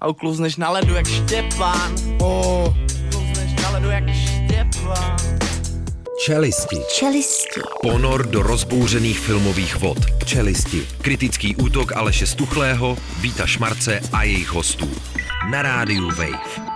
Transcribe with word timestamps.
a 0.00 0.08
ukluzneš 0.08 0.56
na 0.56 0.70
ledu 0.70 0.94
jak 0.94 1.06
Štěpán. 1.06 1.94
Oh. 2.20 2.74
Ukluzneš 3.06 3.62
na 3.62 3.70
ledu 3.70 3.90
jak 3.90 4.04
Štěpán. 4.14 5.16
Čelisti. 6.24 6.76
Čelisti. 6.94 7.60
Ponor 7.82 8.26
do 8.26 8.42
rozbouřených 8.42 9.18
filmových 9.18 9.76
vod. 9.76 9.98
Čelisti. 10.24 10.86
Kritický 11.02 11.56
útok 11.56 11.96
Aleše 11.96 12.26
Stuchlého, 12.26 12.96
Víta 13.20 13.46
Šmarce 13.46 14.00
a 14.12 14.22
jejich 14.22 14.48
hostů. 14.48 14.90
Na 15.50 15.62
rádiu 15.62 16.08
Wave. 16.08 16.69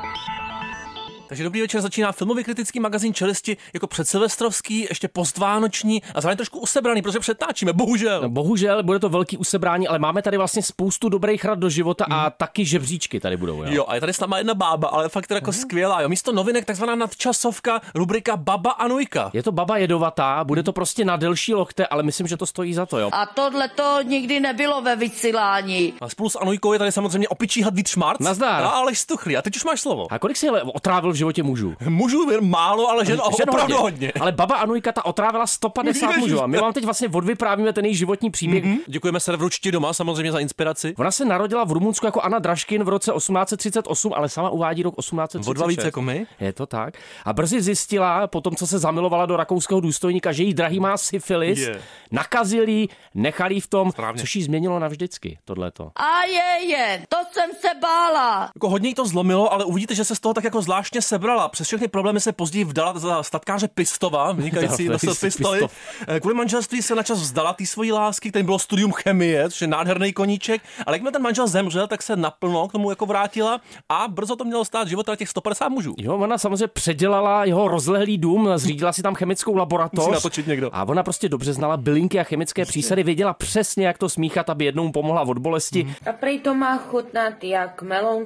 Takže 1.29 1.45
dobrý 1.45 1.61
večer, 1.61 1.81
začíná 1.81 2.13
filmový 2.13 2.45
kritický 2.45 2.81
magazín 2.81 3.15
Čelisti 3.15 3.57
jako 3.75 3.87
předsilvestrovský, 3.87 4.87
ještě 4.89 5.09
postvánoční 5.09 6.03
a 6.15 6.21
zároveň 6.21 6.37
trošku 6.37 6.59
usebraný, 6.61 7.03
protože 7.03 7.19
přetáčíme, 7.21 7.73
bohužel. 7.73 8.23
No, 8.23 8.29
bohužel, 8.29 8.83
bude 8.83 8.99
to 8.99 9.09
velký 9.09 9.37
usebrání, 9.37 9.89
ale 9.89 9.99
máme 9.99 10.23
tady 10.23 10.37
vlastně 10.37 10.63
spoustu 10.63 11.09
dobrých 11.09 11.45
rad 11.45 11.59
do 11.59 11.69
života 11.71 12.05
a 12.11 12.31
taky 12.31 12.65
žebříčky 12.65 13.21
tady 13.21 13.37
budou. 13.37 13.63
Jo, 13.63 13.71
Jo, 13.71 13.85
a 13.89 13.95
je 13.95 14.01
tady 14.01 14.13
s 14.13 14.21
náma 14.21 14.39
jedna 14.39 14.55
bába, 14.55 14.89
ale 14.89 15.09
fakt 15.09 15.27
teda 15.27 15.39
jako 15.39 15.53
skvělá. 15.53 16.01
Jo. 16.01 16.09
Místo 16.09 16.33
novinek 16.33 16.65
takzvaná 16.65 16.95
nadčasovka, 16.95 17.81
rubrika 17.95 18.37
Baba 18.37 18.71
a 18.71 18.89
Nujka. 18.89 19.31
Je 19.33 19.43
to 19.43 19.53
baba 19.53 19.77
jedovatá, 19.77 20.45
bude 20.45 20.63
to 20.63 20.73
prostě 20.73 21.05
na 21.05 21.17
delší 21.17 21.55
lokte, 21.55 21.87
ale 21.87 22.03
myslím, 22.03 22.27
že 22.27 22.37
to 22.37 22.47
stojí 22.47 22.75
za 22.75 22.87
to, 22.87 22.99
jo. 22.99 23.11
A 23.13 23.27
tohle 23.27 23.69
to 23.69 23.99
nikdy 24.03 24.41
nebylo 24.41 24.83
ve 24.83 24.97
vysílání. 24.97 25.95
A 26.01 26.09
spolu 26.09 26.29
s 26.31 26.39
Anujkou 26.39 26.73
je 26.73 26.79
tady 26.79 26.93
samozřejmě 26.93 27.29
opičí 27.29 27.63
had 27.63 27.75
Vít 27.75 27.89
Šmarc. 27.89 28.21
Nazdar. 28.21 28.63
A 28.63 28.69
Aleš 28.69 28.99
Stuchlý. 28.99 29.37
A 29.37 29.43
teď 29.43 29.57
už 29.57 29.65
máš 29.65 29.81
slovo. 29.81 30.07
A 30.13 30.19
kolik 30.19 30.37
si 30.37 30.49
ale 30.49 30.63
otrávil 30.63 31.14
v 31.15 31.17
životě 31.17 31.43
mužů? 31.43 31.75
Mužů 31.89 32.31
jen 32.31 32.51
málo, 32.51 32.89
ale 32.91 33.05
žen, 33.05 33.21
Žen 33.37 33.51
opravdu 33.51 33.77
hodně. 33.77 34.13
Ale 34.21 34.33
baba 34.33 34.57
Anujka 34.57 34.93
ta 34.93 35.05
otrávila 35.05 35.47
150 35.47 36.07
Ježiš. 36.07 36.21
mužů 36.21 36.43
a 36.43 36.47
my 36.47 36.59
vám 36.59 36.73
teď 36.73 36.85
vlastně 36.85 37.09
odvyprávíme 37.09 37.73
ten 37.73 37.85
její 37.85 37.95
životní 37.95 38.31
příběh. 38.31 38.65
Mm-hmm. 38.65 38.79
Děkujeme 38.87 39.21
serveru 39.21 39.49
Čti 39.49 39.73
doma 39.73 39.93
samozřejmě 39.93 40.33
za 40.33 40.39
inspiraci. 40.39 40.95
Ona 40.99 41.11
se 41.11 41.25
narodila 41.25 41.65
v 41.65 41.73
Rumunsku 41.73 42.07
jako 42.07 42.21
Anna 42.21 42.39
Draškin 42.39 42.85
v 42.85 42.89
roce 42.89 43.13
1838, 43.17 44.13
ale 44.17 44.29
sama 44.29 44.51
uvádí 44.51 44.83
rok 44.83 44.95
1836. 44.97 45.51
O 45.51 45.53
dva 45.53 45.67
více 45.67 45.85
jako 45.87 46.03
my. 46.03 46.27
Je 46.41 46.53
to 46.53 46.67
tak. 46.67 46.95
A 47.25 47.33
brzy 47.33 47.63
zjistila, 47.63 48.27
po 48.27 48.41
tom, 48.41 48.57
co 48.57 48.67
se 48.67 48.79
zamilovala 48.79 49.27
do 49.27 49.37
rakouského 49.37 49.81
důstojníka, 49.81 50.33
že 50.33 50.43
jí 50.43 50.55
drahý 50.55 50.81
má 50.81 50.97
syfilis, 50.97 51.59
Je. 51.59 51.81
nakazil 52.11 52.69
jí, 52.69 52.89
nechal 53.15 53.53
jí 53.53 53.61
v 53.61 53.67
tom, 53.67 53.91
Správně. 53.93 54.21
což 54.21 54.37
jí 54.37 54.43
změnilo 54.43 54.79
navždycky, 54.79 55.39
tohleto. 55.45 55.91
A 55.97 56.25
je, 56.25 56.67
je, 56.69 57.03
to 57.09 57.17
jsem 57.33 57.51
se 57.61 57.69
bála. 57.81 58.51
Jako 58.55 58.69
hodně 58.69 58.89
jí 58.89 58.95
to 58.95 59.07
zlomilo, 59.07 59.53
ale 59.53 59.65
uvidíte, 59.65 59.95
že 59.95 60.05
se 60.05 60.15
z 60.15 60.21
toho 60.21 60.35
tak 60.35 60.45
jako 60.45 60.63
zvláštně 60.63 61.03
sebrala. 61.05 61.49
Přes 61.49 61.67
všechny 61.67 61.89
problémy 61.89 62.21
se 62.21 62.33
později 62.33 62.65
vdala 62.65 62.99
za 62.99 63.23
statkáře 63.23 63.69
Pistova, 63.69 64.33
vynikající 64.33 64.89
nosil 64.89 65.15
to- 65.15 65.21
pistoli. 65.21 65.59
Pistov. 65.59 65.73
Eh, 66.09 66.21
Kvůli 66.21 66.35
manželství 66.35 66.83
se 66.83 66.95
načas 66.95 67.21
vzdala 67.21 67.53
té 67.53 67.67
svojí 67.67 67.93
lásky, 67.93 68.31
kterým 68.31 68.47
bylo 68.47 68.59
studium 68.59 68.93
chemie, 68.93 69.51
což 69.51 69.61
je 69.61 69.67
nádherný 69.67 70.13
koníček. 70.13 70.63
Ale 70.87 70.97
jakmile 70.97 71.13
ten 71.13 71.23
manžel 71.23 71.47
zemřel, 71.47 71.87
tak 71.87 72.03
se 72.03 72.17
naplno 72.17 72.69
k 72.69 72.73
tomu 72.73 72.91
jako 72.91 73.07
vrátila 73.07 73.61
a 73.89 74.09
brzo 74.09 74.37
to 74.37 74.45
mělo 74.45 74.65
stát 74.65 74.89
život 74.89 75.07
těch 75.17 75.29
150 75.29 75.69
mužů. 75.69 75.95
Jo, 75.99 76.17
ona 76.17 76.39
samozřejmě 76.39 76.67
předělala 76.67 77.45
jeho 77.45 77.69
rozlehlý 77.69 78.19
dům, 78.19 78.49
zřídila 78.57 78.93
si 78.93 79.03
tam 79.03 79.15
chemickou 79.15 79.57
laboratoř. 79.57 79.99
Musí 80.05 80.11
natočit 80.13 80.47
někdo. 80.47 80.71
A 80.73 80.85
ona 80.85 81.03
prostě 81.03 81.29
dobře 81.29 81.53
znala 81.53 81.77
bylinky 81.77 82.21
a 82.21 82.25
chemické 82.25 82.65
přísady, 82.65 83.03
věděla 83.03 83.35
přesně, 83.35 83.87
jak 83.87 83.99
to 83.99 84.09
smíchat, 84.09 84.51
aby 84.51 84.65
jednou 84.65 84.93
pomohla 84.93 85.23
od 85.23 85.39
bolesti. 85.39 85.85
Mhm. 85.85 85.95
A 86.11 86.13
prej 86.13 86.39
to 86.41 86.55
má 86.55 86.79
chutnat 86.79 87.45
jak 87.45 87.83
melon... 87.83 88.23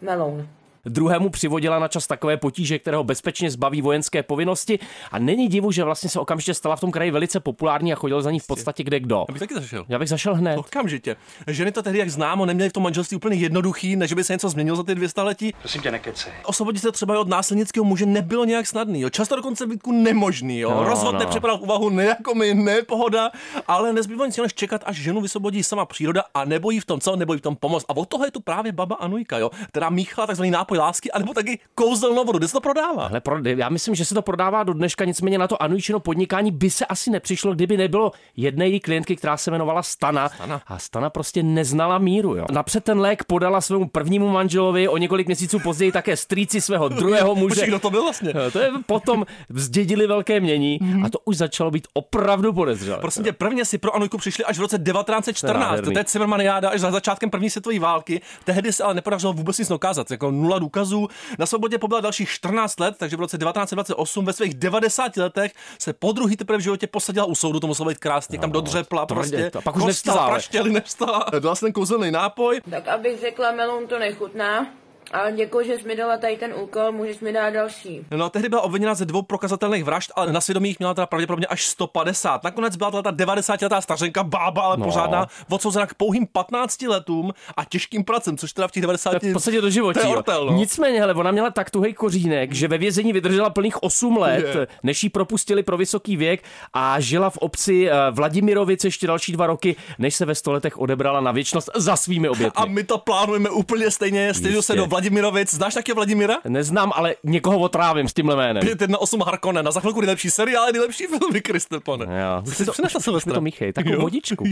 Melon. 0.00 0.48
Druhému 0.84 1.30
přivodila 1.30 1.78
na 1.78 1.88
čas 1.88 2.06
takové 2.06 2.36
potíže, 2.36 2.78
kterého 2.78 3.04
bezpečně 3.04 3.50
zbaví 3.50 3.82
vojenské 3.82 4.22
povinnosti. 4.22 4.78
A 5.12 5.18
není 5.18 5.48
divu, 5.48 5.72
že 5.72 5.84
vlastně 5.84 6.10
se 6.10 6.20
okamžitě 6.20 6.54
stala 6.54 6.76
v 6.76 6.80
tom 6.80 6.90
kraji 6.90 7.10
velice 7.10 7.40
populární 7.40 7.92
a 7.92 7.96
chodil 7.96 8.22
za 8.22 8.30
ní 8.30 8.40
v 8.40 8.46
podstatě 8.46 8.84
kde 8.84 9.00
kdo. 9.00 9.24
Já 9.28 9.32
bych 9.32 9.40
taky 9.40 9.54
zašel. 9.54 9.84
Já 9.88 9.98
bych 9.98 10.08
zašel 10.08 10.34
hned. 10.34 10.56
Okamžitě. 10.58 11.16
Ženy 11.46 11.72
to 11.72 11.82
tehdy, 11.82 11.98
jak 11.98 12.10
známo, 12.10 12.46
neměly 12.46 12.70
v 12.70 12.72
tom 12.72 12.82
manželství 12.82 13.16
úplně 13.16 13.36
jednoduchý, 13.36 13.96
než 13.96 14.12
by 14.12 14.24
se 14.24 14.32
něco 14.32 14.48
změnilo 14.48 14.76
za 14.76 14.82
ty 14.82 14.94
dvě 14.94 15.08
staletí. 15.08 15.52
Prosím 15.58 15.82
tě, 15.82 15.90
nekecej. 15.90 16.32
Osvobodit 16.44 16.82
se 16.82 16.92
třeba 16.92 17.20
od 17.20 17.28
násilnického 17.28 17.84
muže 17.84 18.06
nebylo 18.06 18.44
nějak 18.44 18.66
snadný. 18.66 19.00
Jo. 19.00 19.10
Často 19.10 19.36
dokonce 19.36 19.66
Vítku 19.66 19.92
nemožný. 19.92 20.58
Jo. 20.58 20.70
No, 20.70 20.84
Rozvod 20.84 21.12
no. 21.12 21.18
nepřipadal 21.18 21.58
v 21.58 21.60
úvahu 21.60 21.88
ne 21.90 22.04
jako 22.04 22.34
my, 22.34 22.54
ne 22.54 22.82
pohoda, 22.82 23.30
ale 23.68 23.92
nezbývá 23.92 24.26
nic 24.26 24.36
jiného, 24.36 24.44
než 24.44 24.54
čekat, 24.54 24.82
až 24.86 24.96
ženu 24.96 25.20
vysvobodí 25.20 25.62
sama 25.62 25.86
příroda 25.86 26.24
a 26.34 26.44
nebo 26.44 26.70
jí 26.70 26.80
v 26.80 26.84
tom 26.84 27.00
co, 27.00 27.16
nebo 27.16 27.32
jí 27.32 27.38
v 27.38 27.42
tom 27.42 27.56
pomoct. 27.56 27.84
A 27.88 27.96
od 27.96 28.08
toho 28.08 28.24
je 28.24 28.30
tu 28.30 28.40
právě 28.40 28.72
baba 28.72 28.96
Anujka, 28.96 29.38
jo, 29.38 29.50
která 29.68 29.90
míchala 29.90 30.26
takzvaný 30.26 30.50
nápoj 30.50 30.78
lásky, 30.80 31.10
anebo 31.10 31.34
taky 31.34 31.58
kouzelnou 31.74 32.24
vodu. 32.24 32.38
Kde 32.38 32.48
se 32.48 32.52
to 32.52 32.60
prodává? 32.60 33.06
Ale 33.06 33.20
pro, 33.20 33.38
já 33.44 33.68
myslím, 33.68 33.94
že 33.94 34.04
se 34.04 34.14
to 34.14 34.22
prodává 34.22 34.62
do 34.62 34.72
dneška, 34.72 35.04
nicméně 35.04 35.38
na 35.38 35.48
to 35.48 35.62
Anujičino 35.62 36.00
podnikání 36.00 36.52
by 36.52 36.70
se 36.70 36.86
asi 36.86 37.10
nepřišlo, 37.10 37.54
kdyby 37.54 37.76
nebylo 37.76 38.12
jedné 38.36 38.68
její 38.68 38.80
klientky, 38.80 39.16
která 39.16 39.36
se 39.36 39.50
jmenovala 39.50 39.82
Stana. 39.82 40.28
Stana. 40.28 40.62
A 40.66 40.78
Stana 40.78 41.10
prostě 41.10 41.42
neznala 41.42 41.98
míru. 41.98 42.36
Jo. 42.36 42.46
Napřed 42.50 42.84
ten 42.84 43.00
lék 43.00 43.24
podala 43.24 43.60
svému 43.60 43.88
prvnímu 43.88 44.28
manželovi, 44.28 44.88
o 44.88 44.96
několik 44.96 45.26
měsíců 45.26 45.58
později 45.58 45.92
také 45.92 46.16
strýci 46.16 46.60
svého 46.60 46.88
druhého 46.88 47.34
muže. 47.34 47.48
Počkej, 47.48 47.68
kdo 47.68 47.78
to 47.78 47.90
byl 47.90 48.02
vlastně? 48.02 48.34
To 48.52 48.58
je 48.58 48.70
potom 48.86 49.26
zdědili 49.48 50.06
velké 50.06 50.40
mění 50.40 50.78
a 51.04 51.08
to 51.08 51.18
už 51.24 51.36
začalo 51.36 51.70
být 51.70 51.88
opravdu 51.94 52.52
podezřelé. 52.52 52.98
Prosím 52.98 53.24
tě, 53.24 53.32
prvně 53.32 53.64
si 53.64 53.78
pro 53.78 53.94
Anujku 53.94 54.18
přišli 54.18 54.44
až 54.44 54.58
v 54.58 54.60
roce 54.60 54.78
To 54.78 54.90
je 54.90 54.92
1914. 54.92 55.60
nádherný. 55.60 55.92
To 55.92 55.98
je 55.98 56.04
Cimrmaniáda 56.04 56.70
až 56.70 56.80
za 56.80 56.90
začátkem 56.90 57.30
první 57.30 57.50
světové 57.50 57.78
války. 57.78 58.20
Tehdy 58.44 58.72
se 58.72 58.84
ale 58.84 58.94
nepodařilo 58.94 59.32
vůbec 59.32 59.58
nic 59.58 59.68
dokázat, 59.68 60.10
jako 60.10 60.30
nula 60.30 60.58
důkazů. 60.60 61.08
Na 61.38 61.46
svobodě 61.46 61.78
pobyla 61.78 62.00
dalších 62.00 62.28
14 62.30 62.80
let, 62.80 62.94
takže 62.98 63.16
v 63.16 63.20
roce 63.20 63.38
1928 63.38 64.24
ve 64.24 64.32
svých 64.32 64.54
90 64.54 65.16
letech 65.16 65.52
se 65.78 65.92
po 65.92 66.12
druhý 66.12 66.36
teprve 66.36 66.58
v 66.58 66.60
životě 66.60 66.86
posadila 66.86 67.26
u 67.26 67.34
soudu, 67.34 67.60
to 67.60 67.66
muselo 67.66 67.88
být 67.88 67.98
krásně, 67.98 68.38
tam 68.38 68.52
dodřepla 68.52 69.06
prostě. 69.06 69.50
to. 69.50 69.62
Pak 69.62 69.76
už 69.76 69.84
nevstala, 69.84 70.20
ale. 70.20 70.26
zapraštěly, 70.26 70.72
nevstala. 70.72 71.26
Dala 71.38 71.54
si 71.54 71.64
ten 71.64 71.72
kouzelný 71.72 72.10
nápoj. 72.10 72.60
Tak 72.70 72.88
abych 72.88 73.20
řekla, 73.20 73.52
melon 73.52 73.86
to 73.86 73.98
nechutná. 73.98 74.66
Ale 75.12 75.32
děkuji, 75.32 75.66
že 75.66 75.78
jsi 75.78 75.88
mi 75.88 75.96
dala 75.96 76.16
tady 76.16 76.36
ten 76.36 76.54
úkol, 76.62 76.92
můžeš 76.92 77.20
mi 77.20 77.32
dát 77.32 77.50
další. 77.50 78.00
No 78.10 78.24
a 78.24 78.28
tehdy 78.30 78.48
byla 78.48 78.60
obviněna 78.62 78.94
ze 78.94 79.04
dvou 79.04 79.22
prokazatelných 79.22 79.84
vražd, 79.84 80.12
ale 80.16 80.32
na 80.32 80.40
svědomí 80.40 80.68
jich 80.68 80.78
měla 80.78 80.94
teda 80.94 81.06
pravděpodobně 81.06 81.46
až 81.46 81.64
150. 81.66 82.44
Nakonec 82.44 82.76
byla 82.76 82.90
ta 83.02 83.12
90-letá 83.12 83.80
stařenka, 83.80 84.24
bába, 84.24 84.62
ale 84.62 84.76
No. 84.76 84.84
pořádná, 84.84 85.26
odsouzena 85.50 85.86
k 85.86 85.94
pouhým 85.94 86.26
15 86.26 86.82
letům 86.88 87.32
a 87.56 87.64
těžkým 87.64 88.04
pracem, 88.04 88.36
což 88.36 88.52
teda 88.52 88.68
v 88.68 88.70
těch 88.70 88.82
90 88.82 89.10
To 89.20 89.26
je 89.26 89.30
v 89.30 89.32
podstatě 89.32 89.60
do 89.60 89.70
životí. 89.70 90.00
Ortel, 90.00 90.46
no. 90.46 90.52
Nicméně, 90.52 91.00
hele, 91.00 91.14
ona 91.14 91.30
měla 91.30 91.50
tak 91.50 91.70
tuhej 91.70 91.92
kořínek, 91.94 92.52
že 92.52 92.68
ve 92.68 92.78
vězení 92.78 93.12
vydržela 93.12 93.50
plných 93.50 93.82
8 93.82 94.16
let, 94.16 94.46
Je. 94.54 94.66
než 94.82 95.02
ji 95.04 95.10
propustili 95.10 95.62
pro 95.62 95.76
vysoký 95.76 96.16
věk 96.16 96.42
a 96.72 97.00
žila 97.00 97.30
v 97.30 97.36
obci 97.38 97.88
eh, 97.90 97.94
Vladimirovic 98.10 98.84
ještě 98.84 99.06
další 99.06 99.32
dva 99.32 99.46
roky, 99.46 99.76
než 99.98 100.14
se 100.14 100.24
ve 100.24 100.34
stoletech 100.34 100.78
odebrala 100.78 101.20
na 101.20 101.32
věčnost 101.32 101.70
za 101.74 101.96
svými 101.96 102.28
obětmi. 102.28 102.62
A 102.62 102.64
my 102.64 102.84
to 102.84 102.98
plánujeme 102.98 103.50
úplně 103.50 103.90
stejně. 103.90 104.34
Stejně 104.34 104.62
se 104.62 104.74
do 104.76 104.86
Vladimirovic. 105.00 105.54
Znáš 105.54 105.74
taky 105.74 105.92
Vladimira? 105.92 106.34
Neznám, 106.48 106.92
ale 106.94 107.14
někoho 107.24 107.58
otrávím 107.58 108.08
s 108.08 108.12
tímhle 108.14 108.36
jménem. 108.36 108.62
518 108.62 109.26
Harkonnen. 109.26 109.68
A 109.68 109.70
za 109.70 109.80
chvilku 109.80 110.00
nejlepší 110.00 110.30
seriál, 110.30 110.66
nejlepší 110.72 111.06
filmy, 111.06 111.40
Kriste, 111.40 111.80
pane. 111.80 112.04
Jo. 112.04 112.42
Co 112.44 112.52
jsi 112.52 112.64
to 112.64 112.72
přinesl, 112.72 113.00
Silvestra? 113.00 113.34
to 113.34 113.40
míchej, 113.40 113.72
takovou 113.72 113.94
Jo? 113.94 114.00
vodičku. 114.00 114.44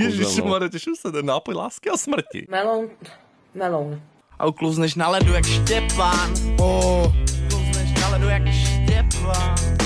Mare, 0.45 0.69
těším 0.69 0.97
se, 0.97 1.13
ten 1.13 1.27
nápoj 1.27 1.55
lásky 1.55 1.91
a 1.91 1.97
smrti. 1.97 2.47
Melon... 2.51 2.89
Melon. 3.55 4.01
A 4.39 4.47
ukluzneš 4.47 4.95
na 4.95 5.09
ledu 5.09 5.33
jak 5.33 5.47
Štěpán. 5.47 6.35
Oh. 6.61 7.13
Ukluzneš 7.47 8.01
na 8.01 8.09
ledu 8.09 8.29
jak 8.29 8.43
Štěpán. 8.53 9.78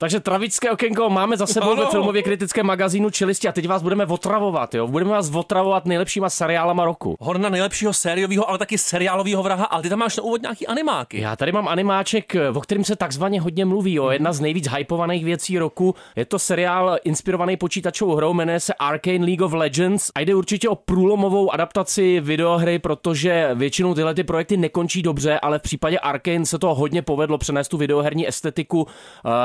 Takže 0.00 0.20
travické 0.20 0.70
okénko 0.70 1.10
máme 1.10 1.36
za 1.36 1.46
sebou 1.46 1.70
Ano. 1.70 1.82
ve 1.82 1.90
filmově 1.90 2.22
kritickém 2.22 2.66
magazínu 2.66 3.10
Čelisti 3.10 3.48
a 3.48 3.52
teď 3.52 3.68
vás 3.68 3.82
budeme 3.82 4.06
otravovat, 4.06 4.74
jo. 4.74 4.86
Budeme 4.86 5.10
vás 5.10 5.30
otravovat 5.30 5.86
nejlepšíma 5.86 6.30
seriálama 6.30 6.84
roku. 6.84 7.16
Horna 7.20 7.48
nejlepšího 7.48 7.92
sériového, 7.92 8.48
ale 8.48 8.58
taky 8.58 8.78
seriálového 8.78 9.42
vraha, 9.42 9.64
ale 9.64 9.82
ty 9.82 9.88
tam 9.88 9.98
máš 9.98 10.16
na 10.16 10.22
úvod 10.22 10.42
nějaký 10.42 10.66
animáky. 10.66 11.20
Já 11.20 11.36
tady 11.36 11.52
mám 11.52 11.68
animáček, 11.68 12.36
o 12.54 12.60
kterém 12.60 12.84
se 12.84 12.96
takzvaně 12.96 13.40
hodně 13.40 13.64
mluví, 13.64 13.94
jo. 13.94 14.10
jedna 14.10 14.32
z 14.32 14.40
nejvíc 14.40 14.68
hypovaných 14.68 15.24
věcí 15.24 15.58
roku. 15.58 15.94
Je 16.16 16.24
to 16.24 16.38
seriál 16.38 16.98
inspirovaný 17.04 17.56
počítačovou 17.56 18.14
hrou, 18.14 18.32
jmenuje 18.32 18.60
se 18.60 18.74
Arcane 18.74 19.24
League 19.24 19.42
of 19.42 19.52
Legends 19.52 20.10
a 20.14 20.20
jde 20.20 20.34
určitě 20.34 20.68
o 20.68 20.74
průlomovou 20.74 21.50
adaptaci 21.50 22.20
videohry, 22.20 22.78
protože 22.78 23.50
většinou 23.54 23.94
tyhle 23.94 24.14
ty 24.14 24.24
projekty 24.24 24.56
nekončí 24.56 25.02
dobře, 25.02 25.40
ale 25.40 25.58
v 25.58 25.62
případě 25.62 25.98
Arcane 25.98 26.46
se 26.46 26.58
to 26.58 26.74
hodně 26.74 27.02
povedlo 27.02 27.38
přenést 27.38 27.68
tu 27.68 27.76
videoherní 27.76 28.28
estetiku 28.28 28.86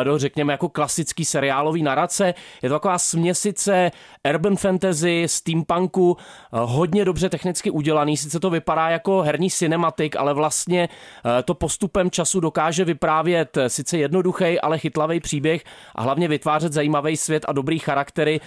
eh, 0.02 0.04
do, 0.04 0.18
řekněme, 0.18 0.45
jako 0.50 0.70
klasický 0.70 1.26
seriálový 1.26 1.84
narace. 1.84 2.34
Je 2.62 2.70
to 2.70 2.76
taková 2.76 2.98
směsice 2.98 3.92
urban 4.30 4.56
fantasy, 4.56 5.24
steampunku, 5.28 6.18
eh, 6.20 6.48
hodně 6.52 7.06
dobře 7.06 7.30
technicky 7.30 7.72
udělaný. 7.72 8.18
Sice 8.18 8.40
to 8.40 8.50
vypadá 8.50 8.90
jako 8.90 9.22
herní 9.22 9.52
cinematik, 9.52 10.16
ale 10.16 10.34
vlastně 10.34 10.90
eh, 11.40 11.44
to 11.44 11.54
postupem 11.54 12.12
času 12.12 12.40
dokáže 12.40 12.86
vyprávět 12.86 13.58
eh, 13.58 13.70
sice 13.70 13.98
jednoduchý, 13.98 14.60
ale 14.60 14.80
chytlavý 14.80 15.20
příběh 15.20 15.64
a 15.96 16.02
hlavně 16.02 16.28
vytvářet 16.28 16.74
zajímavý 16.74 17.18
svět 17.18 17.46
a 17.48 17.52
dobrý 17.52 17.80
charaktery 17.80 18.40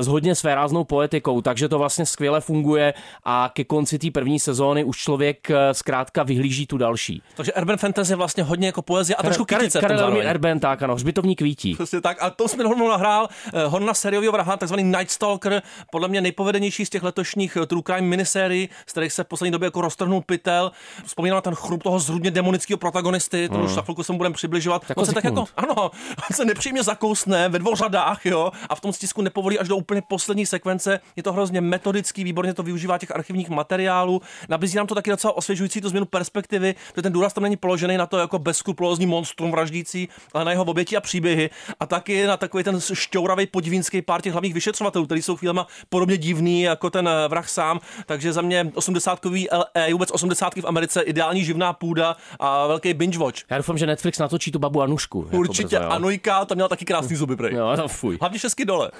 s 0.00 0.06
hodně 0.06 0.34
svéráznou 0.34 0.84
poetikou. 0.84 1.40
Takže 1.40 1.68
to 1.68 1.78
vlastně 1.78 2.06
skvěle 2.06 2.40
funguje 2.40 2.94
a 3.24 3.50
ke 3.54 3.64
konci 3.64 3.98
té 3.98 4.10
první 4.10 4.40
sezóny 4.40 4.84
už 4.84 4.98
člověk 4.98 5.48
zkrátka 5.72 6.22
vyhlíží 6.22 6.66
tu 6.66 6.78
další. 6.78 7.22
Takže 7.34 7.52
Urban 7.52 7.76
Fantasy 7.76 8.12
je 8.12 8.16
vlastně 8.16 8.42
hodně 8.42 8.66
jako 8.66 8.82
poezie 8.82 9.16
a 9.16 9.22
trošku 9.22 9.44
Karel 9.44 9.60
kytice 9.60 9.78
v 9.78 9.82
tom 9.82 9.96
Karel. 9.96 10.22
Erben, 10.22 10.60
tak 10.60 10.82
ano, 10.82 10.94
hřbitovní 10.94 11.36
kvítí. 11.40 11.74
Přesně 11.74 12.00
tak. 12.00 12.16
A 12.20 12.30
to 12.30 12.48
jsme 12.48 12.64
rovnou 12.64 12.88
nahrál 12.88 13.28
eh, 13.54 13.66
Horna 13.66 13.94
seriového 13.94 14.32
vraha, 14.32 14.56
takzvaný 14.56 14.82
Night 14.82 15.10
Stalker, 15.10 15.62
podle 15.90 16.08
mě 16.08 16.20
nejpovedenější 16.20 16.86
z 16.86 16.90
těch 16.90 17.02
letošních 17.02 17.56
eh, 17.56 17.66
True 17.66 17.82
Crime 17.86 18.08
minisérií, 18.08 18.68
z 18.86 18.92
kterých 18.92 19.12
se 19.12 19.24
v 19.24 19.26
poslední 19.26 19.52
době 19.52 19.66
jako 19.66 19.80
roztrhnul 19.80 20.20
pytel. 20.20 20.72
Vzpomínám 21.04 21.36
na 21.36 21.40
ten 21.40 21.54
chrup 21.54 21.82
toho 21.82 21.98
zrudně 21.98 22.30
demonického 22.30 22.78
protagonisty, 22.78 23.48
to 23.48 23.58
už 23.58 23.70
za 23.70 23.82
chvilku 23.82 24.02
se 24.02 24.12
mu 24.12 24.18
budeme 24.18 24.34
přibližovat. 24.34 24.86
Tak 24.86 24.96
on 24.96 25.06
se 25.06 25.12
tak 25.12 25.24
jako, 25.24 25.44
ano, 25.56 25.74
on 26.30 26.36
se 26.36 26.44
nepříjemně 26.44 26.82
zakousne 26.82 27.48
ve 27.48 27.58
dvou 27.58 27.76
řadách, 27.76 28.26
jo, 28.26 28.52
a 28.68 28.74
v 28.74 28.80
tom 28.80 28.92
stisku 28.92 29.22
nepovolí 29.22 29.58
až 29.58 29.68
do 29.68 29.76
úplně 29.76 30.02
poslední 30.08 30.46
sekvence. 30.46 31.00
Je 31.16 31.22
to 31.22 31.32
hrozně 31.32 31.60
metodický, 31.60 32.24
výborně 32.24 32.54
to 32.54 32.62
využívá 32.62 32.98
těch 32.98 33.10
archivních 33.10 33.48
materiálů. 33.48 34.22
Nabízí 34.48 34.76
nám 34.76 34.86
to 34.86 34.94
taky 34.94 35.10
docela 35.10 35.36
osvěžující 35.36 35.80
tu 35.80 35.88
změnu 35.88 36.06
perspektivy, 36.06 36.74
protože 36.92 37.02
ten 37.02 37.12
důraz 37.12 37.32
tam 37.32 37.44
není 37.44 37.56
položený 37.56 37.96
na 37.96 38.06
to 38.06 38.18
jako 38.18 38.38
bezskrupulózní 38.38 39.06
monstrum 39.06 39.50
vraždící, 39.50 40.08
ale 40.34 40.44
na 40.44 40.50
jeho 40.50 40.64
oběti 40.64 40.96
a 40.96 41.00
příběhy. 41.30 41.50
A 41.80 41.86
taky 41.86 42.26
na 42.26 42.36
takový 42.36 42.64
ten 42.64 42.80
šťouravý 42.94 43.46
podivínský 43.46 44.02
pár 44.02 44.20
těch 44.20 44.32
hlavních 44.32 44.54
vyšetřovatelů, 44.54 45.06
který 45.06 45.22
jsou 45.22 45.36
chvílema 45.36 45.66
podobně 45.88 46.16
divný 46.16 46.62
jako 46.62 46.90
ten 46.90 47.08
eh, 47.08 47.28
vrah 47.28 47.48
sám. 47.48 47.80
Takže 48.06 48.32
za 48.32 48.42
mě 48.42 48.64
80-kový 48.64 49.46
LA, 49.52 49.86
vůbec 49.92 50.10
80 50.10 50.54
v 50.54 50.64
Americe, 50.64 51.02
ideální 51.02 51.44
živná 51.44 51.72
půda 51.72 52.16
a 52.40 52.66
velký 52.66 52.94
binge 52.94 53.18
watch. 53.18 53.38
Já 53.50 53.56
doufám, 53.56 53.78
že 53.78 53.86
Netflix 53.86 54.18
natočí 54.18 54.52
tu 54.52 54.58
babu 54.58 54.82
Anušku. 54.82 55.22
jako 55.24 55.36
Určitě 55.36 55.76
brzo, 55.76 55.84
jo. 55.84 55.90
Anojka, 55.90 56.44
tam 56.44 56.56
měla 56.56 56.68
taky 56.68 56.84
krásný 56.84 57.16
zuby, 57.16 57.36
prej. 57.36 57.54
Jo, 57.54 57.72
to 57.76 57.88
fuj. 57.88 58.18
Hlavně 58.20 58.38
šestky 58.38 58.64
dole. 58.64 58.90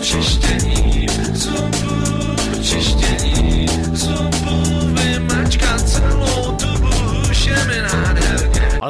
Čištění 0.00 1.06
zubu, 1.32 2.36
čištění 2.62 3.66
zubu, 3.92 4.94
vymačkat 4.94 5.88
celou 5.88 6.21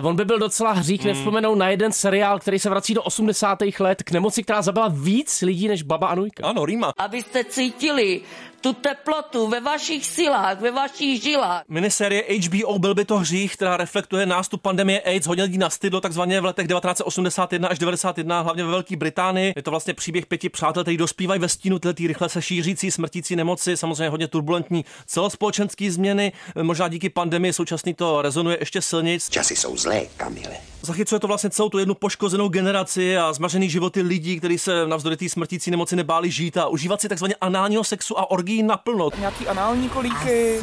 on 0.02 0.16
by 0.16 0.24
byl 0.24 0.38
docela 0.38 0.72
hřích 0.72 1.04
nevzpomenou 1.04 1.54
na 1.54 1.68
jeden 1.68 1.92
seriál, 1.92 2.38
který 2.38 2.58
se 2.58 2.70
vrací 2.70 2.94
do 2.94 3.02
80. 3.02 3.58
let 3.80 4.02
k 4.02 4.10
nemoci, 4.10 4.42
která 4.42 4.62
zabila 4.62 4.88
víc 4.88 5.42
lidí 5.42 5.68
než 5.68 5.82
Baba 5.82 6.06
Anujka. 6.06 6.46
Ano, 6.46 6.66
Rýma. 6.66 6.92
Abyste 6.98 7.44
cítili 7.44 8.20
tu 8.62 8.72
teplotu 8.72 9.48
ve 9.48 9.60
vašich 9.60 10.06
silách, 10.06 10.60
ve 10.60 10.70
vašich 10.70 11.22
žilách. 11.22 11.62
Miniserie 11.68 12.24
HBO 12.40 12.78
Byl 12.78 12.94
by 12.94 13.04
to 13.04 13.18
hřích, 13.18 13.56
která 13.56 13.76
reflektuje 13.76 14.26
nástup 14.26 14.62
pandemie 14.62 15.00
AIDS, 15.00 15.26
hodně 15.26 15.44
lidí 15.44 15.58
nastydlo 15.58 16.00
takzvaně 16.00 16.40
v 16.40 16.44
letech 16.44 16.66
1981 16.66 17.68
až 17.68 17.78
91, 17.78 18.40
hlavně 18.40 18.64
ve 18.64 18.70
Velké 18.70 18.96
Británii. 18.96 19.52
Je 19.56 19.62
to 19.62 19.70
vlastně 19.70 19.94
příběh 19.94 20.26
pěti 20.26 20.48
přátel, 20.48 20.82
kteří 20.82 20.96
dospívají 20.96 21.40
ve 21.40 21.48
stínu 21.48 21.78
této 21.78 22.02
rychle 22.06 22.28
se 22.28 22.42
šířící 22.42 22.90
smrtící 22.90 23.36
nemoci, 23.36 23.76
samozřejmě 23.76 24.08
hodně 24.08 24.28
turbulentní 24.28 24.84
celospolečenské 25.06 25.90
změny. 25.92 26.32
Možná 26.62 26.88
díky 26.88 27.08
pandemii 27.08 27.52
současný 27.52 27.94
to 27.94 28.22
rezonuje 28.22 28.56
ještě 28.60 28.82
silněji. 28.82 29.18
Časy 29.30 29.56
jsou 29.56 29.76
zlé, 29.76 30.00
Kamile. 30.16 30.56
Zachycuje 30.84 31.20
to 31.20 31.26
vlastně 31.26 31.50
celou 31.50 31.68
tu 31.68 31.78
jednu 31.78 31.94
poškozenou 31.94 32.48
generaci 32.48 33.16
a 33.16 33.32
zmařený 33.32 33.70
životy 33.70 34.02
lidí, 34.02 34.38
kteří 34.38 34.58
se 34.58 34.86
navzdory 34.86 35.16
té 35.16 35.28
smrtící 35.28 35.70
nemoci 35.70 35.96
nebáli 35.96 36.30
žít 36.30 36.56
a 36.56 36.68
užívat 36.68 37.00
si 37.00 37.08
takzvaně 37.08 37.34
análního 37.40 37.84
sexu 37.84 38.18
a 38.18 38.30
orgí 38.30 38.51
naplno. 38.62 39.08
Nějaký 39.18 39.48
anální 39.48 39.88
kolíky. 39.88 40.58